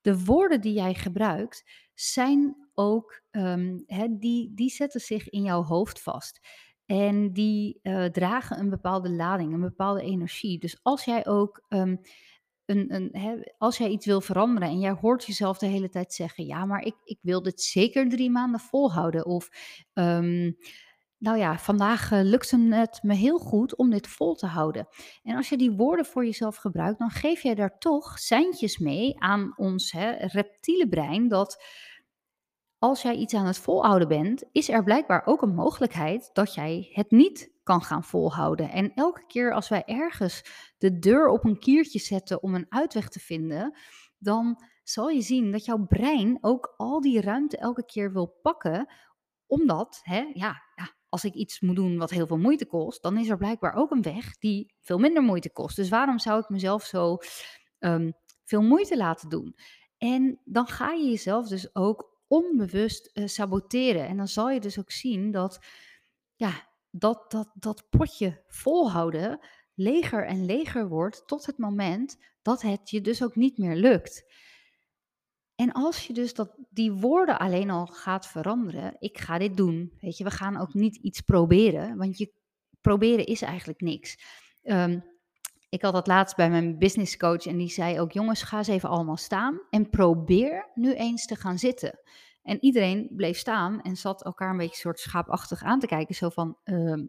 De 0.00 0.24
woorden 0.24 0.60
die 0.60 0.72
jij 0.72 0.94
gebruikt 0.94 1.70
zijn 1.94 2.56
ook, 2.74 3.22
um, 3.30 3.84
die, 4.10 4.54
die 4.54 4.70
zetten 4.70 5.00
zich 5.00 5.28
in 5.28 5.42
jouw 5.42 5.62
hoofd 5.62 6.02
vast. 6.02 6.40
En 6.86 7.32
die 7.32 7.78
uh, 7.82 8.04
dragen 8.04 8.58
een 8.58 8.70
bepaalde 8.70 9.10
lading, 9.10 9.52
een 9.52 9.60
bepaalde 9.60 10.02
energie. 10.02 10.58
Dus 10.58 10.78
als 10.82 11.04
jij 11.04 11.26
ook 11.26 11.64
um, 11.68 12.00
een, 12.64 12.94
een, 12.94 13.08
hè, 13.12 13.36
als 13.58 13.78
jij 13.78 13.88
iets 13.88 14.06
wil 14.06 14.20
veranderen 14.20 14.68
en 14.68 14.78
jij 14.78 14.96
hoort 15.00 15.24
jezelf 15.24 15.58
de 15.58 15.66
hele 15.66 15.88
tijd 15.88 16.14
zeggen: 16.14 16.46
Ja, 16.46 16.64
maar 16.64 16.82
ik, 16.82 16.94
ik 17.04 17.18
wil 17.22 17.42
dit 17.42 17.60
zeker 17.60 18.08
drie 18.08 18.30
maanden 18.30 18.60
volhouden. 18.60 19.26
Of 19.26 19.48
um, 19.94 20.56
nou 21.20 21.38
ja, 21.38 21.58
vandaag 21.58 22.10
uh, 22.10 22.20
lukt 22.22 22.50
het 22.50 23.02
me 23.02 23.14
heel 23.14 23.38
goed 23.38 23.76
om 23.76 23.90
dit 23.90 24.06
vol 24.06 24.34
te 24.34 24.46
houden. 24.46 24.88
En 25.22 25.36
als 25.36 25.48
je 25.48 25.56
die 25.56 25.70
woorden 25.70 26.06
voor 26.06 26.24
jezelf 26.24 26.56
gebruikt, 26.56 26.98
dan 26.98 27.10
geef 27.10 27.42
jij 27.42 27.54
daar 27.54 27.78
toch 27.78 28.18
seintjes 28.18 28.78
mee 28.78 29.20
aan 29.20 29.52
ons 29.56 29.92
hè, 29.92 30.10
reptiele 30.10 30.88
brein 30.88 31.28
dat 31.28 31.64
als 32.78 33.02
jij 33.02 33.14
iets 33.14 33.34
aan 33.34 33.46
het 33.46 33.58
volhouden 33.58 34.08
bent, 34.08 34.44
is 34.52 34.68
er 34.68 34.84
blijkbaar 34.84 35.26
ook 35.26 35.42
een 35.42 35.54
mogelijkheid 35.54 36.30
dat 36.32 36.54
jij 36.54 36.90
het 36.92 37.10
niet 37.10 37.52
kan 37.62 37.82
gaan 37.82 38.04
volhouden. 38.04 38.70
En 38.70 38.94
elke 38.94 39.26
keer 39.26 39.54
als 39.54 39.68
wij 39.68 39.82
ergens 39.84 40.42
de 40.78 40.98
deur 40.98 41.28
op 41.28 41.44
een 41.44 41.58
kiertje 41.58 41.98
zetten 41.98 42.42
om 42.42 42.54
een 42.54 42.66
uitweg 42.68 43.08
te 43.08 43.20
vinden, 43.20 43.78
dan 44.18 44.64
zal 44.82 45.08
je 45.08 45.22
zien 45.22 45.52
dat 45.52 45.64
jouw 45.64 45.86
brein 45.86 46.38
ook 46.40 46.74
al 46.76 47.00
die 47.00 47.20
ruimte 47.20 47.56
elke 47.56 47.84
keer 47.84 48.12
wil 48.12 48.38
pakken, 48.42 48.92
omdat, 49.46 50.00
hè, 50.02 50.30
ja, 50.32 50.62
als 51.10 51.24
ik 51.24 51.34
iets 51.34 51.60
moet 51.60 51.76
doen 51.76 51.98
wat 51.98 52.10
heel 52.10 52.26
veel 52.26 52.38
moeite 52.38 52.66
kost, 52.66 53.02
dan 53.02 53.18
is 53.18 53.28
er 53.28 53.36
blijkbaar 53.36 53.74
ook 53.74 53.90
een 53.90 54.02
weg 54.02 54.38
die 54.38 54.74
veel 54.80 54.98
minder 54.98 55.22
moeite 55.22 55.52
kost. 55.52 55.76
Dus 55.76 55.88
waarom 55.88 56.18
zou 56.18 56.40
ik 56.40 56.48
mezelf 56.48 56.84
zo 56.84 57.18
um, 57.78 58.12
veel 58.44 58.62
moeite 58.62 58.96
laten 58.96 59.28
doen? 59.28 59.56
En 59.98 60.40
dan 60.44 60.66
ga 60.66 60.92
je 60.92 61.04
jezelf 61.04 61.48
dus 61.48 61.74
ook 61.74 62.20
onbewust 62.26 63.10
uh, 63.14 63.26
saboteren. 63.26 64.06
En 64.06 64.16
dan 64.16 64.28
zal 64.28 64.50
je 64.50 64.60
dus 64.60 64.78
ook 64.78 64.90
zien 64.90 65.30
dat, 65.30 65.64
ja, 66.36 66.68
dat, 66.90 67.30
dat, 67.30 67.50
dat 67.54 67.86
potje 67.90 68.44
volhouden, 68.46 69.38
leger 69.74 70.26
en 70.26 70.44
leger 70.44 70.88
wordt 70.88 71.22
tot 71.26 71.46
het 71.46 71.58
moment 71.58 72.16
dat 72.42 72.62
het 72.62 72.90
je 72.90 73.00
dus 73.00 73.22
ook 73.22 73.36
niet 73.36 73.58
meer 73.58 73.76
lukt. 73.76 74.29
En 75.60 75.72
als 75.72 76.06
je 76.06 76.12
dus 76.12 76.34
dat, 76.34 76.54
die 76.70 76.92
woorden 76.92 77.38
alleen 77.38 77.70
al 77.70 77.86
gaat 77.86 78.26
veranderen, 78.26 78.96
ik 78.98 79.18
ga 79.18 79.38
dit 79.38 79.56
doen, 79.56 79.92
weet 80.00 80.16
je, 80.16 80.24
we 80.24 80.30
gaan 80.30 80.56
ook 80.56 80.74
niet 80.74 80.96
iets 80.96 81.20
proberen, 81.20 81.96
want 81.96 82.18
je 82.18 82.32
proberen 82.80 83.26
is 83.26 83.42
eigenlijk 83.42 83.80
niks. 83.80 84.18
Um, 84.62 85.04
ik 85.68 85.82
had 85.82 85.92
dat 85.92 86.06
laatst 86.06 86.36
bij 86.36 86.50
mijn 86.50 86.78
business 86.78 87.16
coach 87.16 87.46
en 87.46 87.56
die 87.56 87.68
zei 87.68 88.00
ook: 88.00 88.12
jongens, 88.12 88.42
ga 88.42 88.58
eens 88.58 88.68
even 88.68 88.88
allemaal 88.88 89.16
staan 89.16 89.60
en 89.70 89.90
probeer 89.90 90.70
nu 90.74 90.94
eens 90.94 91.26
te 91.26 91.36
gaan 91.36 91.58
zitten. 91.58 92.00
En 92.42 92.64
iedereen 92.64 93.08
bleef 93.16 93.38
staan 93.38 93.82
en 93.82 93.96
zat 93.96 94.24
elkaar 94.24 94.50
een 94.50 94.56
beetje 94.56 94.76
soort 94.76 94.98
schaapachtig 94.98 95.62
aan 95.62 95.80
te 95.80 95.86
kijken. 95.86 96.14
Zo 96.14 96.28
van: 96.28 96.56
uh, 96.64 97.04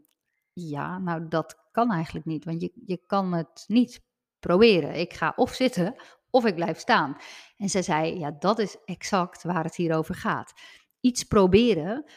ja, 0.53 0.97
nou 0.99 1.27
dat 1.27 1.69
kan 1.71 1.91
eigenlijk 1.91 2.25
niet, 2.25 2.45
want 2.45 2.61
je, 2.61 2.71
je 2.85 3.01
kan 3.05 3.33
het 3.33 3.63
niet 3.67 4.01
proberen. 4.39 4.99
Ik 4.99 5.13
ga 5.13 5.33
of 5.35 5.53
zitten 5.53 5.95
of 6.31 6.45
ik 6.45 6.55
blijf 6.55 6.79
staan. 6.79 7.17
En 7.57 7.69
ze 7.69 7.81
zei: 7.81 8.19
ja, 8.19 8.31
dat 8.39 8.59
is 8.59 8.77
exact 8.85 9.43
waar 9.43 9.63
het 9.63 9.75
hier 9.75 9.95
over 9.95 10.15
gaat. 10.15 10.53
Iets 10.99 11.23
proberen, 11.23 12.11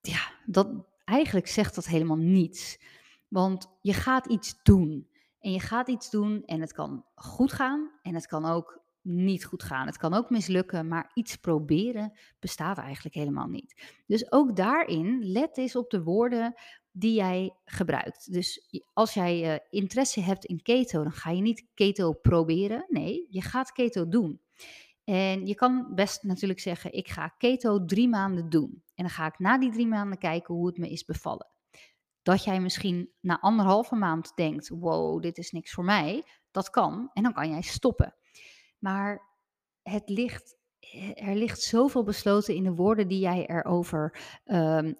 ja, 0.00 0.32
dat, 0.46 0.68
eigenlijk 1.04 1.48
zegt 1.48 1.74
dat 1.74 1.86
helemaal 1.86 2.16
niets. 2.16 2.82
Want 3.28 3.78
je 3.80 3.92
gaat 3.92 4.26
iets 4.26 4.62
doen. 4.62 5.08
En 5.40 5.52
je 5.52 5.60
gaat 5.60 5.88
iets 5.88 6.10
doen 6.10 6.42
en 6.44 6.60
het 6.60 6.72
kan 6.72 7.04
goed 7.14 7.52
gaan 7.52 7.90
en 8.02 8.14
het 8.14 8.26
kan 8.26 8.44
ook 8.44 8.82
niet 9.00 9.44
goed 9.44 9.62
gaan. 9.62 9.86
Het 9.86 9.96
kan 9.96 10.14
ook 10.14 10.30
mislukken, 10.30 10.88
maar 10.88 11.10
iets 11.14 11.36
proberen 11.36 12.18
bestaat 12.38 12.78
eigenlijk 12.78 13.14
helemaal 13.14 13.46
niet. 13.46 14.02
Dus 14.06 14.32
ook 14.32 14.56
daarin, 14.56 15.32
let 15.32 15.58
eens 15.58 15.76
op 15.76 15.90
de 15.90 16.02
woorden 16.02 16.54
die 16.96 17.14
jij 17.14 17.56
gebruikt. 17.64 18.32
Dus 18.32 18.68
als 18.92 19.14
jij 19.14 19.52
uh, 19.52 19.58
interesse 19.70 20.20
hebt 20.20 20.44
in 20.44 20.62
keto, 20.62 21.02
dan 21.02 21.12
ga 21.12 21.30
je 21.30 21.42
niet 21.42 21.66
keto 21.74 22.12
proberen. 22.12 22.84
Nee, 22.88 23.26
je 23.30 23.42
gaat 23.42 23.72
keto 23.72 24.08
doen. 24.08 24.40
En 25.04 25.46
je 25.46 25.54
kan 25.54 25.94
best 25.94 26.22
natuurlijk 26.22 26.60
zeggen, 26.60 26.92
ik 26.92 27.08
ga 27.08 27.28
keto 27.28 27.84
drie 27.84 28.08
maanden 28.08 28.48
doen. 28.48 28.82
En 28.94 29.04
dan 29.04 29.10
ga 29.10 29.26
ik 29.26 29.38
na 29.38 29.58
die 29.58 29.72
drie 29.72 29.86
maanden 29.86 30.18
kijken 30.18 30.54
hoe 30.54 30.66
het 30.66 30.78
me 30.78 30.90
is 30.90 31.04
bevallen 31.04 31.52
dat 32.24 32.44
jij 32.44 32.60
misschien 32.60 33.12
na 33.20 33.40
anderhalve 33.40 33.94
maand 33.94 34.32
denkt: 34.34 34.68
wow, 34.68 35.22
dit 35.22 35.38
is 35.38 35.50
niks 35.50 35.72
voor 35.72 35.84
mij. 35.84 36.24
Dat 36.50 36.70
kan 36.70 37.10
en 37.12 37.22
dan 37.22 37.32
kan 37.32 37.50
jij 37.50 37.62
stoppen. 37.62 38.14
Maar 38.78 39.22
het 39.82 40.08
ligt, 40.08 40.56
er 41.14 41.34
ligt 41.34 41.60
zoveel 41.60 42.02
besloten 42.02 42.54
in 42.54 42.62
de 42.62 42.74
woorden 42.74 43.08
die 43.08 43.18
jij 43.18 43.46
erover, 43.46 44.18
um, 44.46 44.96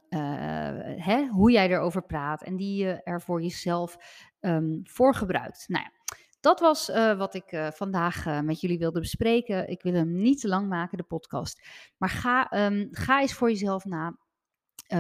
hè, 0.99 1.27
hoe 1.27 1.51
jij 1.51 1.71
erover 1.71 2.03
praat 2.03 2.43
en 2.43 2.57
die 2.57 2.85
je 2.85 3.03
er 3.03 3.23
voor 3.23 3.43
jezelf 3.43 3.97
um, 4.41 4.81
voor 4.85 5.15
gebruikt. 5.15 5.65
Nou 5.69 5.85
ja. 5.85 6.17
Dat 6.41 6.61
was 6.61 6.89
uh, 6.89 7.19
wat 7.19 7.35
ik 7.35 7.53
uh, 7.53 7.71
vandaag 7.71 8.43
met 8.43 8.61
jullie 8.61 8.79
wilde 8.79 9.01
bespreken. 9.01 9.69
Ik 9.69 9.83
wil 9.83 9.93
hem 9.93 10.17
niet 10.17 10.41
te 10.41 10.49
lang 10.49 10.69
maken, 10.69 10.99
de 10.99 11.05
podcast. 11.05 11.69
Maar 11.97 12.09
ga, 12.09 12.67
um, 12.67 12.89
ga 12.91 13.21
eens 13.21 13.33
voor 13.33 13.49
jezelf 13.49 13.85
na. 13.85 14.19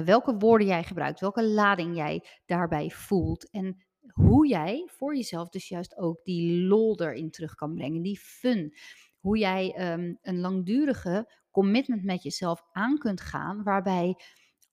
Welke 0.05 0.37
woorden 0.37 0.67
jij 0.67 0.85
gebruikt, 0.85 1.21
welke 1.21 1.45
lading 1.45 1.97
jij 1.97 2.27
daarbij 2.47 2.91
voelt 2.91 3.51
en 3.51 3.85
hoe 4.13 4.49
jij 4.49 4.89
voor 4.93 5.17
jezelf 5.17 5.49
dus 5.49 5.69
juist 5.69 5.97
ook 5.97 6.25
die 6.25 6.61
lol 6.61 7.01
erin 7.01 7.31
terug 7.31 7.55
kan 7.55 7.75
brengen, 7.75 8.03
die 8.03 8.19
fun. 8.19 8.75
Hoe 9.25 9.39
jij 9.39 9.93
um, 9.93 10.19
een 10.23 10.41
langdurige 10.41 11.33
commitment 11.51 12.05
met 12.05 12.23
jezelf 12.23 12.63
aan 12.73 12.99
kunt 12.99 13.21
gaan, 13.21 13.63
waarbij 13.63 14.17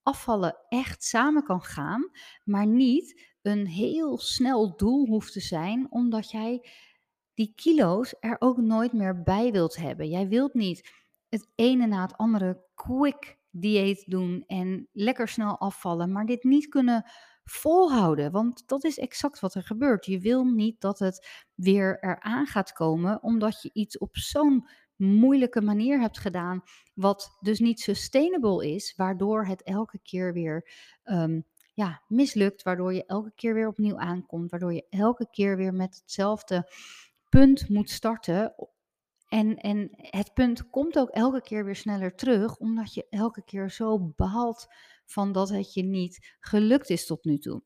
afvallen 0.03 0.57
echt 0.69 1.03
samen 1.03 1.43
kan 1.43 1.61
gaan, 1.61 2.09
maar 2.43 2.67
niet 2.67 3.31
een 3.41 3.67
heel 3.67 4.17
snel 4.17 4.75
doel 4.75 5.07
hoeft 5.07 5.33
te 5.33 5.39
zijn, 5.39 5.87
omdat 5.91 6.31
jij 6.31 6.67
die 7.33 7.53
kilo's 7.55 8.15
er 8.19 8.35
ook 8.39 8.57
nooit 8.57 8.93
meer 8.93 9.21
bij 9.23 9.51
wilt 9.51 9.75
hebben. 9.75 10.09
Jij 10.09 10.27
wilt 10.27 10.53
niet 10.53 10.91
het 11.29 11.51
ene 11.55 11.87
na 11.87 12.01
het 12.01 12.17
andere 12.17 12.63
quick 12.73 13.39
dieet 13.49 14.03
doen 14.07 14.43
en 14.47 14.87
lekker 14.91 15.27
snel 15.27 15.59
afvallen, 15.59 16.11
maar 16.11 16.25
dit 16.25 16.43
niet 16.43 16.67
kunnen 16.67 17.11
volhouden. 17.43 18.31
Want 18.31 18.67
dat 18.67 18.83
is 18.83 18.97
exact 18.97 19.39
wat 19.39 19.55
er 19.55 19.63
gebeurt. 19.63 20.05
Je 20.05 20.19
wil 20.19 20.43
niet 20.43 20.81
dat 20.81 20.99
het 20.99 21.27
weer 21.55 21.97
eraan 22.03 22.45
gaat 22.45 22.71
komen, 22.71 23.23
omdat 23.23 23.61
je 23.61 23.69
iets 23.73 23.97
op 23.97 24.17
zo'n 24.17 24.67
moeilijke 24.95 25.61
manier 25.61 25.99
hebt 25.99 26.19
gedaan, 26.19 26.63
wat 26.93 27.37
dus 27.39 27.59
niet 27.59 27.79
sustainable 27.79 28.73
is, 28.73 28.93
waardoor 28.95 29.45
het 29.45 29.63
elke 29.63 29.99
keer 30.03 30.33
weer 30.33 30.69
um, 31.03 31.45
ja, 31.73 32.01
mislukt, 32.07 32.63
waardoor 32.63 32.93
je 32.93 33.05
elke 33.05 33.31
keer 33.35 33.53
weer 33.53 33.67
opnieuw 33.67 33.97
aankomt, 33.97 34.51
waardoor 34.51 34.73
je 34.73 34.85
elke 34.89 35.27
keer 35.31 35.57
weer 35.57 35.73
met 35.73 35.95
hetzelfde 36.01 36.71
punt 37.29 37.69
moet 37.69 37.89
starten 37.89 38.53
en, 39.31 39.55
en 39.55 39.89
het 39.93 40.33
punt 40.33 40.69
komt 40.69 40.99
ook 40.99 41.09
elke 41.09 41.41
keer 41.41 41.65
weer 41.65 41.75
sneller 41.75 42.15
terug, 42.15 42.57
omdat 42.57 42.93
je 42.93 43.07
elke 43.09 43.43
keer 43.43 43.69
zo 43.69 43.99
baalt 44.15 44.67
van 45.05 45.31
dat 45.31 45.49
het 45.49 45.73
je 45.73 45.83
niet 45.83 46.35
gelukt 46.39 46.89
is 46.89 47.05
tot 47.05 47.23
nu 47.23 47.37
toe. 47.37 47.63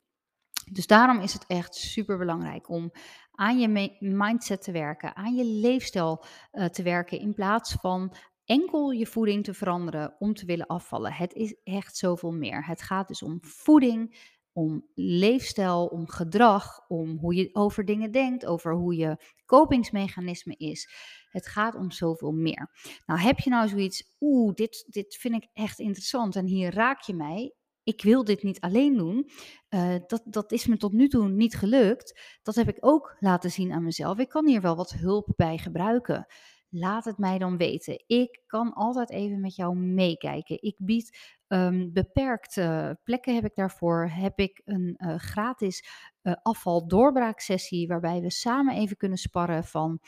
Dus 0.72 0.86
daarom 0.86 1.20
is 1.20 1.32
het 1.32 1.46
echt 1.46 1.74
super 1.74 2.18
belangrijk 2.18 2.68
om 2.68 2.92
aan 3.30 3.58
je 3.58 3.96
mindset 4.00 4.62
te 4.62 4.72
werken, 4.72 5.16
aan 5.16 5.34
je 5.34 5.44
leefstijl 5.44 6.24
uh, 6.52 6.64
te 6.64 6.82
werken, 6.82 7.20
in 7.20 7.34
plaats 7.34 7.72
van 7.72 8.14
enkel 8.44 8.90
je 8.90 9.06
voeding 9.06 9.44
te 9.44 9.54
veranderen 9.54 10.16
om 10.18 10.34
te 10.34 10.46
willen 10.46 10.66
afvallen. 10.66 11.12
Het 11.12 11.32
is 11.32 11.56
echt 11.64 11.96
zoveel 11.96 12.32
meer. 12.32 12.66
Het 12.66 12.82
gaat 12.82 13.08
dus 13.08 13.22
om 13.22 13.38
voeding, 13.40 14.34
om 14.56 14.86
leefstijl, 14.94 15.86
om 15.86 16.08
gedrag, 16.08 16.88
om 16.88 17.18
hoe 17.18 17.34
je 17.34 17.48
over 17.52 17.84
dingen 17.84 18.10
denkt, 18.10 18.46
over 18.46 18.74
hoe 18.74 18.96
je 18.96 19.16
kopingsmechanisme 19.44 20.54
is. 20.56 20.88
Het 21.28 21.46
gaat 21.46 21.74
om 21.74 21.90
zoveel 21.90 22.32
meer. 22.32 22.70
Nou, 23.06 23.20
heb 23.20 23.38
je 23.38 23.50
nou 23.50 23.68
zoiets, 23.68 24.14
oeh, 24.20 24.54
dit, 24.54 24.84
dit 24.88 25.16
vind 25.16 25.34
ik 25.34 25.48
echt 25.52 25.78
interessant 25.78 26.36
en 26.36 26.46
hier 26.46 26.74
raak 26.74 27.00
je 27.00 27.14
mij. 27.14 27.54
Ik 27.82 28.02
wil 28.02 28.24
dit 28.24 28.42
niet 28.42 28.60
alleen 28.60 28.96
doen. 28.96 29.30
Uh, 29.70 29.94
dat, 30.06 30.22
dat 30.24 30.52
is 30.52 30.66
me 30.66 30.76
tot 30.76 30.92
nu 30.92 31.08
toe 31.08 31.28
niet 31.28 31.56
gelukt. 31.56 32.20
Dat 32.42 32.54
heb 32.54 32.68
ik 32.68 32.76
ook 32.80 33.16
laten 33.20 33.50
zien 33.50 33.72
aan 33.72 33.84
mezelf. 33.84 34.18
Ik 34.18 34.28
kan 34.28 34.46
hier 34.46 34.60
wel 34.60 34.76
wat 34.76 34.92
hulp 34.92 35.32
bij 35.36 35.58
gebruiken. 35.58 36.26
Laat 36.68 37.04
het 37.04 37.18
mij 37.18 37.38
dan 37.38 37.56
weten. 37.56 38.04
Ik 38.06 38.42
kan 38.46 38.72
altijd 38.72 39.10
even 39.10 39.40
met 39.40 39.56
jou 39.56 39.76
meekijken. 39.76 40.62
Ik 40.62 40.76
bied 40.78 41.34
um, 41.48 41.92
beperkte 41.92 42.98
plekken 43.04 43.34
heb 43.34 43.44
ik 43.44 43.54
daarvoor. 43.54 44.08
Heb 44.10 44.38
ik 44.38 44.62
een 44.64 44.94
uh, 44.98 45.16
gratis 45.16 45.88
uh, 46.22 46.34
afval 46.42 46.88
doorbraaksessie 46.88 47.88
waarbij 47.88 48.20
we 48.20 48.30
samen 48.30 48.74
even 48.74 48.96
kunnen 48.96 49.18
sparren 49.18 49.64
van 49.64 50.00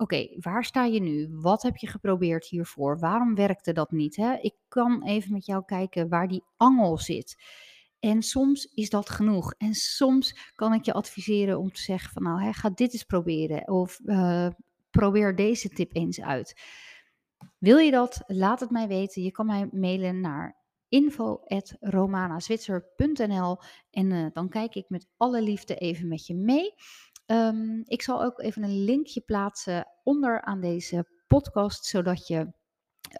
Oké, 0.00 0.28
waar 0.40 0.64
sta 0.64 0.84
je 0.84 1.00
nu? 1.00 1.28
Wat 1.30 1.62
heb 1.62 1.76
je 1.76 1.86
geprobeerd 1.86 2.46
hiervoor? 2.46 2.98
Waarom 2.98 3.34
werkte 3.34 3.72
dat 3.72 3.90
niet? 3.90 4.16
Hè? 4.16 4.34
Ik 4.34 4.54
kan 4.68 5.04
even 5.04 5.32
met 5.32 5.46
jou 5.46 5.64
kijken 5.64 6.08
waar 6.08 6.28
die 6.28 6.44
angel 6.56 6.98
zit. 6.98 7.36
En 7.98 8.22
soms 8.22 8.64
is 8.64 8.90
dat 8.90 9.10
genoeg. 9.10 9.54
En 9.56 9.74
soms 9.74 10.52
kan 10.54 10.74
ik 10.74 10.84
je 10.84 10.92
adviseren 10.92 11.58
om 11.58 11.72
te 11.72 11.80
zeggen 11.80 12.12
van 12.12 12.22
nou, 12.22 12.42
hè, 12.42 12.52
ga 12.52 12.70
dit 12.70 12.92
eens 12.92 13.04
proberen. 13.04 13.68
Of 13.68 14.00
uh, 14.04 14.48
probeer 14.90 15.36
deze 15.36 15.68
tip 15.68 15.94
eens 15.94 16.20
uit. 16.20 16.60
Wil 17.58 17.78
je 17.78 17.90
dat? 17.90 18.22
Laat 18.26 18.60
het 18.60 18.70
mij 18.70 18.88
weten. 18.88 19.22
Je 19.22 19.30
kan 19.30 19.46
mij 19.46 19.68
mailen 19.72 20.20
naar 20.20 20.56
info.romanazwitser.nl 20.88 23.58
en 23.90 24.10
uh, 24.10 24.26
dan 24.32 24.48
kijk 24.48 24.74
ik 24.74 24.88
met 24.88 25.06
alle 25.16 25.42
liefde 25.42 25.74
even 25.74 26.08
met 26.08 26.26
je 26.26 26.34
mee. 26.34 26.74
Um, 27.26 27.82
ik 27.84 28.02
zal 28.02 28.24
ook 28.24 28.40
even 28.40 28.62
een 28.62 28.84
linkje 28.84 29.20
plaatsen 29.20 29.86
onder 30.02 30.42
aan 30.42 30.60
deze 30.60 31.06
podcast, 31.26 31.84
zodat 31.84 32.26
je 32.26 32.52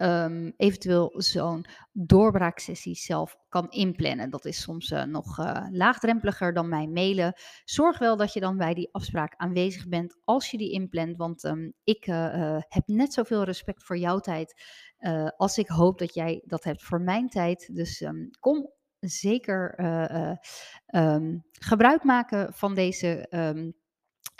um, 0.01 0.53
eventueel 0.57 1.13
zo'n 1.15 1.65
doorbraaksessie 1.91 2.95
zelf 2.95 3.37
kan 3.49 3.69
inplannen. 3.69 4.29
Dat 4.29 4.45
is 4.45 4.61
soms 4.61 4.91
uh, 4.91 5.03
nog 5.03 5.39
uh, 5.39 5.65
laagdrempeliger 5.71 6.53
dan 6.53 6.69
mij 6.69 6.87
mailen. 6.87 7.33
Zorg 7.63 7.99
wel 7.99 8.17
dat 8.17 8.33
je 8.33 8.39
dan 8.39 8.57
bij 8.57 8.73
die 8.73 8.89
afspraak 8.91 9.33
aanwezig 9.37 9.87
bent 9.87 10.17
als 10.23 10.51
je 10.51 10.57
die 10.57 10.71
inplant, 10.71 11.17
want 11.17 11.43
um, 11.43 11.73
ik 11.83 12.07
uh, 12.07 12.57
heb 12.67 12.87
net 12.87 13.13
zoveel 13.13 13.43
respect 13.43 13.83
voor 13.83 13.97
jouw 13.97 14.19
tijd 14.19 14.61
als 15.37 15.57
ik 15.57 15.67
hoop 15.67 15.99
dat 15.99 16.13
jij 16.13 16.43
dat 16.45 16.63
hebt 16.63 16.83
voor 16.83 17.01
mijn 17.01 17.29
tijd. 17.29 17.69
Dus 17.75 18.01
um, 18.01 18.29
kom 18.39 18.73
zeker 18.99 19.75
gebruik 21.51 22.03
maken 22.03 22.53
van 22.53 22.75
deze 22.75 23.27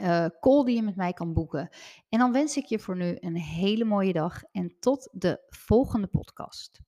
uh, 0.02 0.26
call 0.40 0.64
die 0.64 0.76
je 0.76 0.82
met 0.82 0.96
mij 0.96 1.14
kan 1.14 1.34
boeken. 1.34 1.70
En 2.10 2.20
dan 2.20 2.32
wens 2.32 2.58
ik 2.58 2.66
je 2.66 2.80
voor 2.80 2.98
nu 2.98 3.18
een 3.20 3.36
hele 3.36 3.86
mooie 3.86 4.14
dag 4.14 4.44
en 4.52 4.76
tot 4.80 5.10
de 5.12 5.40
volgende 5.50 6.08
podcast. 6.08 6.80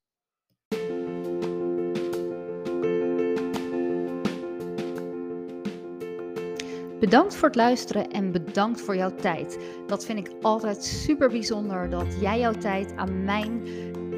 Bedankt 6.99 7.35
voor 7.35 7.47
het 7.47 7.57
luisteren 7.57 8.09
en 8.09 8.31
bedankt 8.31 8.81
voor 8.81 8.95
jouw 8.95 9.15
tijd. 9.15 9.59
Dat 9.87 10.05
vind 10.05 10.27
ik 10.27 10.33
altijd 10.41 10.83
super 10.83 11.29
bijzonder 11.29 11.89
dat 11.89 12.17
jij 12.19 12.39
jouw 12.39 12.53
tijd 12.53 12.95
aan 12.95 13.23
mijn 13.23 13.61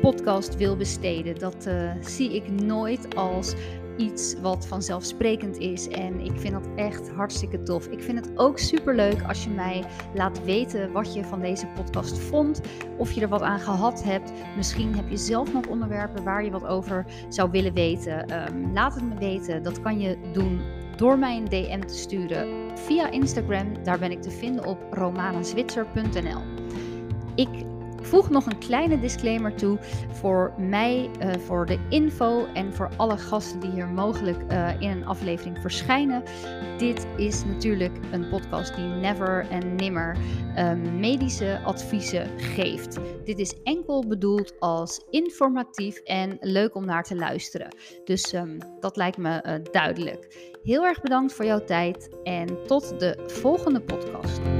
podcast 0.01 0.55
wil 0.55 0.77
besteden. 0.77 1.39
Dat 1.39 1.65
uh, 1.67 1.93
zie 2.01 2.35
ik 2.35 2.49
nooit 2.49 3.15
als 3.15 3.53
iets 3.97 4.35
wat 4.41 4.67
vanzelfsprekend 4.67 5.57
is. 5.57 5.87
En 5.87 6.19
ik 6.19 6.39
vind 6.39 6.53
dat 6.53 6.67
echt 6.75 7.09
hartstikke 7.09 7.63
tof. 7.63 7.87
Ik 7.87 8.03
vind 8.03 8.25
het 8.25 8.37
ook 8.37 8.59
super 8.59 8.95
leuk 8.95 9.23
als 9.27 9.43
je 9.43 9.49
mij 9.49 9.83
laat 10.13 10.43
weten 10.43 10.91
wat 10.91 11.13
je 11.13 11.23
van 11.23 11.41
deze 11.41 11.67
podcast 11.67 12.19
vond. 12.19 12.61
Of 12.97 13.11
je 13.11 13.21
er 13.21 13.27
wat 13.27 13.41
aan 13.41 13.59
gehad 13.59 14.03
hebt. 14.03 14.31
Misschien 14.55 14.95
heb 14.95 15.09
je 15.09 15.17
zelf 15.17 15.53
nog 15.53 15.67
onderwerpen 15.67 16.23
waar 16.23 16.43
je 16.43 16.51
wat 16.51 16.65
over 16.65 17.05
zou 17.29 17.51
willen 17.51 17.73
weten. 17.73 18.27
Ehm, 18.27 18.73
laat 18.73 18.95
het 18.95 19.03
me 19.03 19.17
weten. 19.17 19.63
Dat 19.63 19.81
kan 19.81 19.99
je 19.99 20.17
doen 20.33 20.61
door 20.95 21.19
mij 21.19 21.37
een 21.37 21.49
DM 21.49 21.87
te 21.87 21.97
sturen 21.97 22.47
via 22.77 23.11
Instagram. 23.11 23.83
Daar 23.83 23.99
ben 23.99 24.11
ik 24.11 24.21
te 24.21 24.31
vinden 24.31 24.65
op 24.65 24.77
romanazwitser.nl. 24.91 26.41
Ik 27.35 27.49
voeg 28.13 28.29
nog 28.29 28.45
een 28.45 28.57
kleine 28.57 28.99
disclaimer 28.99 29.55
toe 29.55 29.77
voor 30.11 30.53
mij, 30.57 31.09
uh, 31.21 31.33
voor 31.45 31.65
de 31.65 31.77
info 31.89 32.45
en 32.45 32.73
voor 32.73 32.89
alle 32.97 33.17
gasten 33.17 33.59
die 33.59 33.71
hier 33.71 33.87
mogelijk 33.87 34.51
uh, 34.51 34.81
in 34.81 34.89
een 34.89 35.05
aflevering 35.05 35.57
verschijnen. 35.59 36.23
Dit 36.77 37.07
is 37.17 37.45
natuurlijk 37.45 37.91
een 38.11 38.29
podcast 38.29 38.75
die 38.75 38.85
never 38.85 39.47
en 39.49 39.75
nimmer 39.75 40.17
uh, 40.57 40.73
medische 40.73 41.59
adviezen 41.65 42.39
geeft. 42.39 42.97
Dit 43.25 43.39
is 43.39 43.53
enkel 43.63 44.07
bedoeld 44.07 44.59
als 44.59 45.05
informatief 45.09 45.97
en 45.97 46.37
leuk 46.39 46.75
om 46.75 46.85
naar 46.85 47.03
te 47.03 47.15
luisteren. 47.15 47.75
Dus 48.03 48.33
um, 48.33 48.57
dat 48.79 48.97
lijkt 48.97 49.17
me 49.17 49.43
uh, 49.45 49.53
duidelijk. 49.71 50.51
Heel 50.63 50.85
erg 50.85 51.01
bedankt 51.01 51.33
voor 51.33 51.45
jouw 51.45 51.63
tijd 51.63 52.09
en 52.23 52.47
tot 52.67 52.99
de 52.99 53.23
volgende 53.27 53.81
podcast. 53.81 54.52